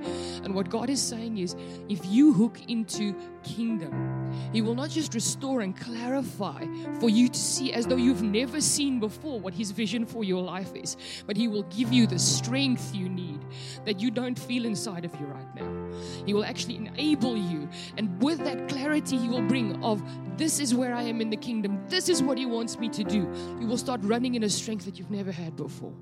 And 0.44 0.54
what 0.54 0.68
God 0.68 0.90
is 0.90 1.00
saying 1.00 1.38
is 1.38 1.54
if 1.88 2.04
you 2.06 2.32
hook 2.32 2.58
into 2.68 3.14
kingdom, 3.42 4.32
He 4.52 4.62
will 4.62 4.74
not 4.74 4.90
just 4.90 5.14
restore 5.14 5.60
and 5.60 5.78
clarify 5.78 6.64
for 7.00 7.08
you 7.08 7.28
to 7.28 7.38
see 7.38 7.72
as 7.72 7.86
though 7.86 7.96
you've 7.96 8.22
never 8.22 8.60
seen 8.60 9.00
before 9.00 9.38
what 9.40 9.54
His 9.54 9.70
vision 9.70 10.04
for 10.04 10.24
your 10.24 10.42
life 10.42 10.74
is, 10.74 10.96
but 11.26 11.36
He 11.36 11.48
will 11.48 11.64
give 11.64 11.92
you 11.92 12.06
the 12.06 12.18
strength 12.18 12.94
you 12.94 13.08
need 13.08 13.40
that 13.84 14.00
you 14.00 14.10
don't 14.10 14.38
feel 14.38 14.64
inside 14.64 15.04
of 15.04 15.14
you 15.20 15.26
right 15.26 15.54
now. 15.54 15.90
He 16.26 16.34
will 16.34 16.44
actually 16.44 16.76
enable 16.76 17.36
you, 17.36 17.68
and 17.96 18.20
with 18.22 18.38
that 18.44 18.68
clarity, 18.68 19.16
He 19.16 19.28
will 19.28 19.42
bring 19.42 19.82
of 19.84 20.02
this 20.36 20.60
is 20.60 20.74
where 20.74 20.94
I 20.94 21.02
am 21.02 21.20
in 21.20 21.30
the 21.30 21.36
kingdom, 21.36 21.82
this 21.88 22.08
is 22.08 22.22
what 22.22 22.38
He 22.38 22.46
wants 22.46 22.78
me 22.78 22.88
to 22.90 23.04
do. 23.04 23.30
You 23.60 23.66
will 23.66 23.78
start 23.78 24.00
running 24.02 24.34
in 24.34 24.44
a 24.44 24.48
strength 24.48 24.84
that 24.86 24.98
you've 24.98 25.10
never 25.10 25.30
had 25.30 25.56
before. 25.56 25.92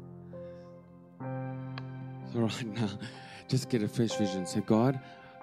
Right 2.34 2.66
now, 2.66 2.88
just 3.48 3.68
get 3.68 3.82
a 3.82 3.88
fresh 3.88 4.14
vision. 4.14 4.46
Say, 4.46 4.60
God, 4.60 5.00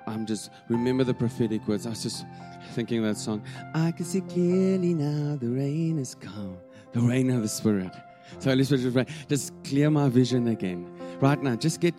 I'm 0.07 0.25
just 0.25 0.51
remember 0.69 1.03
the 1.03 1.13
prophetic 1.13 1.67
words. 1.67 1.85
I 1.85 1.89
was 1.89 2.01
just 2.01 2.25
thinking 2.71 3.03
that 3.03 3.17
song. 3.17 3.43
I 3.73 3.91
can 3.91 4.05
see 4.05 4.21
clearly 4.21 4.93
now. 4.93 5.35
The 5.35 5.49
rain 5.49 5.97
has 5.97 6.15
come. 6.15 6.57
The 6.93 7.01
rain 7.01 7.29
of 7.29 7.41
the 7.41 7.49
Spirit. 7.49 7.91
So 8.39 8.49
Holy 8.49 8.63
Spirit, 8.63 9.09
just 9.27 9.51
clear 9.63 9.89
my 9.89 10.07
vision 10.07 10.47
again. 10.47 10.89
Right 11.19 11.41
now, 11.41 11.55
just 11.55 11.81
get, 11.81 11.95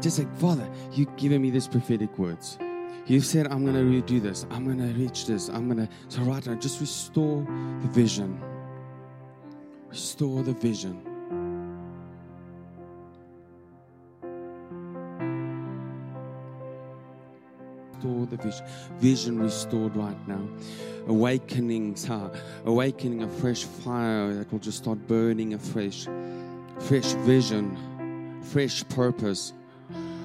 just 0.00 0.18
like 0.18 0.34
Father, 0.36 0.68
you've 0.92 1.14
given 1.16 1.40
me 1.40 1.50
these 1.50 1.68
prophetic 1.68 2.18
words. 2.18 2.58
You've 3.06 3.24
said 3.24 3.46
I'm 3.46 3.64
gonna 3.64 3.82
redo 3.82 4.20
this. 4.20 4.44
I'm 4.50 4.66
gonna 4.66 4.92
reach 4.92 5.26
this. 5.26 5.48
I'm 5.48 5.68
gonna. 5.68 5.88
So 6.08 6.20
right 6.22 6.44
now, 6.46 6.54
just 6.56 6.80
restore 6.80 7.42
the 7.80 7.88
vision. 7.88 8.38
Restore 9.88 10.42
the 10.42 10.52
vision. 10.52 11.07
Restore 17.98 18.26
the 18.26 18.36
vision. 18.36 18.66
Vision 18.98 19.38
restored 19.38 19.96
right 19.96 20.28
now. 20.28 20.46
Awakenings, 21.06 22.04
huh? 22.04 22.28
awakening 22.64 23.22
a 23.22 23.28
fresh 23.28 23.64
fire 23.64 24.34
that 24.34 24.50
will 24.52 24.58
just 24.58 24.78
start 24.78 24.98
burning 25.06 25.54
afresh. 25.54 26.06
Fresh 26.80 27.12
vision, 27.24 28.40
fresh 28.42 28.86
purpose. 28.88 29.52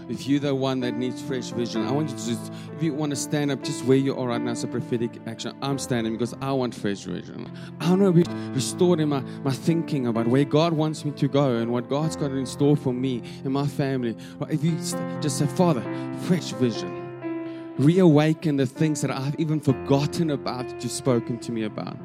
If 0.09 0.27
you're 0.27 0.41
the 0.41 0.53
one 0.53 0.81
that 0.81 0.97
needs 0.97 1.21
fresh 1.21 1.51
vision, 1.51 1.87
I 1.87 1.91
want 1.91 2.09
you 2.09 2.17
to 2.17 2.25
just, 2.25 2.51
if 2.75 2.83
you 2.83 2.93
want 2.93 3.11
to 3.11 3.15
stand 3.15 3.51
up 3.51 3.63
just 3.63 3.85
where 3.85 3.95
you 3.95 4.13
are 4.19 4.27
right 4.27 4.41
now, 4.41 4.51
it's 4.51 4.65
a 4.65 4.67
prophetic 4.67 5.11
action. 5.25 5.55
I'm 5.61 5.79
standing 5.79 6.11
because 6.11 6.35
I 6.41 6.51
want 6.51 6.75
fresh 6.75 7.03
vision. 7.05 7.49
I 7.79 7.89
want 7.91 8.01
to 8.01 8.11
be 8.11 8.23
restored 8.53 8.99
in 8.99 9.07
my, 9.07 9.21
my 9.21 9.53
thinking 9.53 10.07
about 10.07 10.27
where 10.27 10.43
God 10.43 10.73
wants 10.73 11.05
me 11.05 11.11
to 11.11 11.29
go 11.29 11.55
and 11.55 11.71
what 11.71 11.89
God's 11.89 12.17
got 12.17 12.31
in 12.31 12.45
store 12.45 12.75
for 12.75 12.91
me 12.91 13.23
and 13.45 13.53
my 13.53 13.65
family. 13.65 14.17
If 14.49 14.61
you 14.61 14.75
just 15.21 15.39
say, 15.39 15.47
Father, 15.47 15.81
fresh 16.27 16.51
vision 16.51 17.02
reawaken 17.77 18.57
the 18.57 18.65
things 18.65 19.01
that 19.01 19.11
I've 19.11 19.39
even 19.39 19.59
forgotten 19.59 20.31
about 20.31 20.69
that 20.69 20.83
you've 20.83 20.91
spoken 20.91 21.39
to 21.39 21.51
me 21.51 21.63
about. 21.63 21.97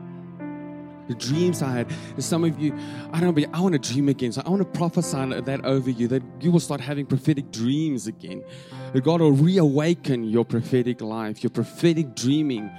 The 1.09 1.14
dreams 1.14 1.62
I 1.62 1.72
had. 1.72 1.90
And 2.14 2.22
some 2.22 2.44
of 2.44 2.59
you, 2.59 2.76
I 3.12 3.20
don't 3.20 3.35
know, 3.35 3.46
I 3.54 3.61
want 3.61 3.72
to 3.72 3.92
dream 3.92 4.09
again. 4.09 4.31
So 4.31 4.42
I 4.44 4.50
want 4.50 4.61
to 4.61 4.78
prophesy 4.78 5.40
that 5.40 5.64
over 5.64 5.88
you, 5.88 6.07
that 6.09 6.22
you 6.40 6.50
will 6.50 6.61
start 6.61 6.81
having 6.81 7.07
prophetic 7.07 7.50
dreams 7.50 8.07
again. 8.07 8.44
That 8.92 9.04
God 9.04 9.22
will 9.22 9.33
reawaken 9.33 10.24
your 10.24 10.44
prophetic 10.44 11.00
life, 11.00 11.42
your 11.42 11.50
prophetic 11.50 12.14
dreaming. 12.14 12.70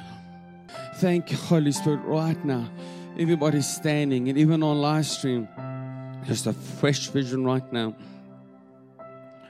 Thank 0.98 1.32
you, 1.32 1.38
Holy 1.38 1.72
Spirit, 1.72 2.02
right 2.04 2.44
now. 2.46 2.70
Everybody's 3.18 3.68
standing, 3.68 4.30
and 4.30 4.38
even 4.38 4.62
on 4.62 4.80
live 4.80 5.06
stream, 5.06 5.48
just 6.26 6.46
a 6.46 6.54
fresh 6.54 7.08
vision 7.08 7.44
right 7.44 7.74
now, 7.74 7.96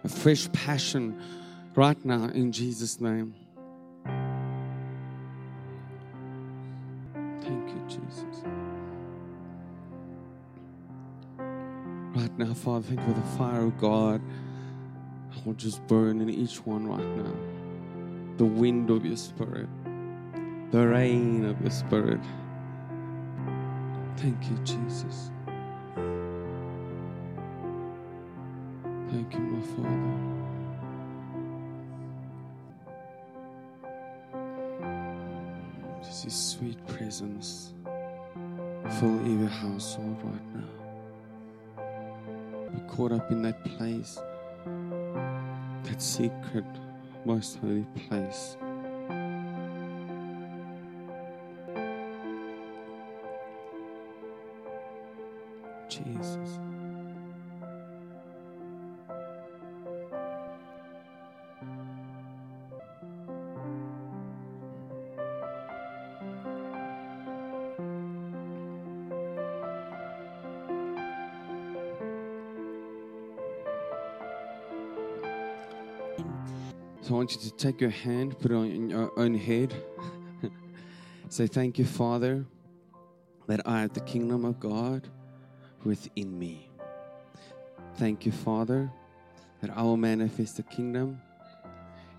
a 0.04 0.10
fresh 0.10 0.50
passion 0.54 1.22
Right 1.76 2.04
now, 2.04 2.26
in 2.26 2.52
Jesus' 2.52 3.00
name. 3.00 3.36
Thank 7.14 7.70
you, 7.70 7.82
Jesus. 7.88 8.44
Right 12.16 12.38
now, 12.38 12.54
Father, 12.54 12.86
thank 12.88 13.00
you 13.00 13.14
for 13.14 13.20
the 13.20 13.38
fire 13.38 13.66
of 13.66 13.78
God. 13.80 14.22
I 15.32 15.38
will 15.46 15.54
just 15.54 15.86
burn 15.88 16.20
in 16.22 16.30
each 16.30 16.66
one 16.66 16.88
right 16.88 17.08
now. 17.16 17.34
The 18.38 18.46
wind 18.46 18.90
of 18.90 19.06
your 19.06 19.16
spirit, 19.16 19.70
the 20.72 20.88
rain 20.88 21.46
of 21.46 21.62
your 21.62 21.72
spirit. 21.72 22.20
Thank 24.18 24.50
you, 24.50 24.58
Jesus. 24.66 25.32
Household 39.60 40.18
right 40.24 40.56
now. 40.56 41.84
Be 42.74 42.80
caught 42.88 43.12
up 43.12 43.30
in 43.30 43.42
that 43.42 43.62
place, 43.66 44.18
that 45.84 46.02
secret, 46.02 46.66
most 47.26 47.58
holy 47.58 47.86
place. 48.08 48.56
So 77.02 77.16
I 77.16 77.18
want 77.18 77.34
you 77.34 77.42
to 77.42 77.52
take 77.56 77.82
your 77.82 77.90
hand, 77.90 78.38
put 78.40 78.52
it 78.52 78.56
on 78.56 78.90
your 78.90 79.12
own 79.18 79.34
head. 79.34 79.74
Say, 81.30 81.48
Thank 81.48 81.80
you, 81.80 81.86
Father, 81.86 82.46
that 83.48 83.66
I 83.68 83.82
have 83.82 83.94
the 83.94 84.02
kingdom 84.02 84.46
of 84.46 84.60
God 84.60 85.08
within 85.84 86.38
me. 86.38 86.70
Thank 87.96 88.26
you, 88.26 88.32
Father, 88.32 88.92
that 89.62 89.76
I 89.76 89.82
will 89.82 89.98
manifest 89.98 90.58
the 90.58 90.64
kingdom 90.64 91.20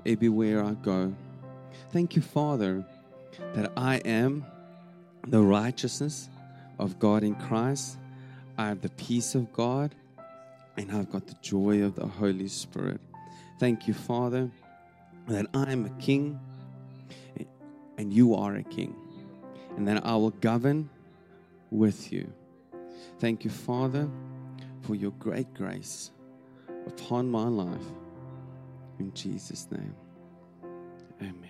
everywhere 0.04 0.64
I 0.64 0.72
go. 0.72 1.14
Thank 1.92 2.16
you, 2.16 2.22
Father, 2.22 2.84
that 3.54 3.72
I 3.76 3.96
am 3.98 4.44
the 5.26 5.40
righteousness 5.40 6.28
of 6.78 6.98
God 6.98 7.22
in 7.22 7.34
Christ. 7.34 7.98
I 8.58 8.68
have 8.68 8.80
the 8.80 8.90
peace 8.90 9.34
of 9.34 9.52
God, 9.52 9.94
and 10.76 10.90
I've 10.90 11.10
got 11.10 11.26
the 11.26 11.36
joy 11.42 11.82
of 11.82 11.94
the 11.94 12.06
Holy 12.06 12.48
Spirit. 12.48 13.00
Thank 13.60 13.86
you, 13.86 13.92
Father, 13.92 14.50
that 15.28 15.44
I 15.52 15.70
am 15.70 15.84
a 15.84 15.90
king 16.02 16.40
and 17.98 18.10
you 18.10 18.34
are 18.34 18.54
a 18.54 18.62
king, 18.62 18.96
and 19.76 19.86
that 19.86 20.06
I 20.06 20.16
will 20.16 20.30
govern 20.30 20.88
with 21.70 22.10
you. 22.10 22.32
Thank 23.18 23.44
you, 23.44 23.50
Father, 23.50 24.08
for 24.80 24.94
your 24.94 25.10
great 25.10 25.52
grace 25.52 26.10
upon 26.86 27.30
my 27.30 27.48
life. 27.48 27.84
In 28.98 29.12
Jesus' 29.12 29.68
name, 29.70 29.94
amen. 31.20 31.49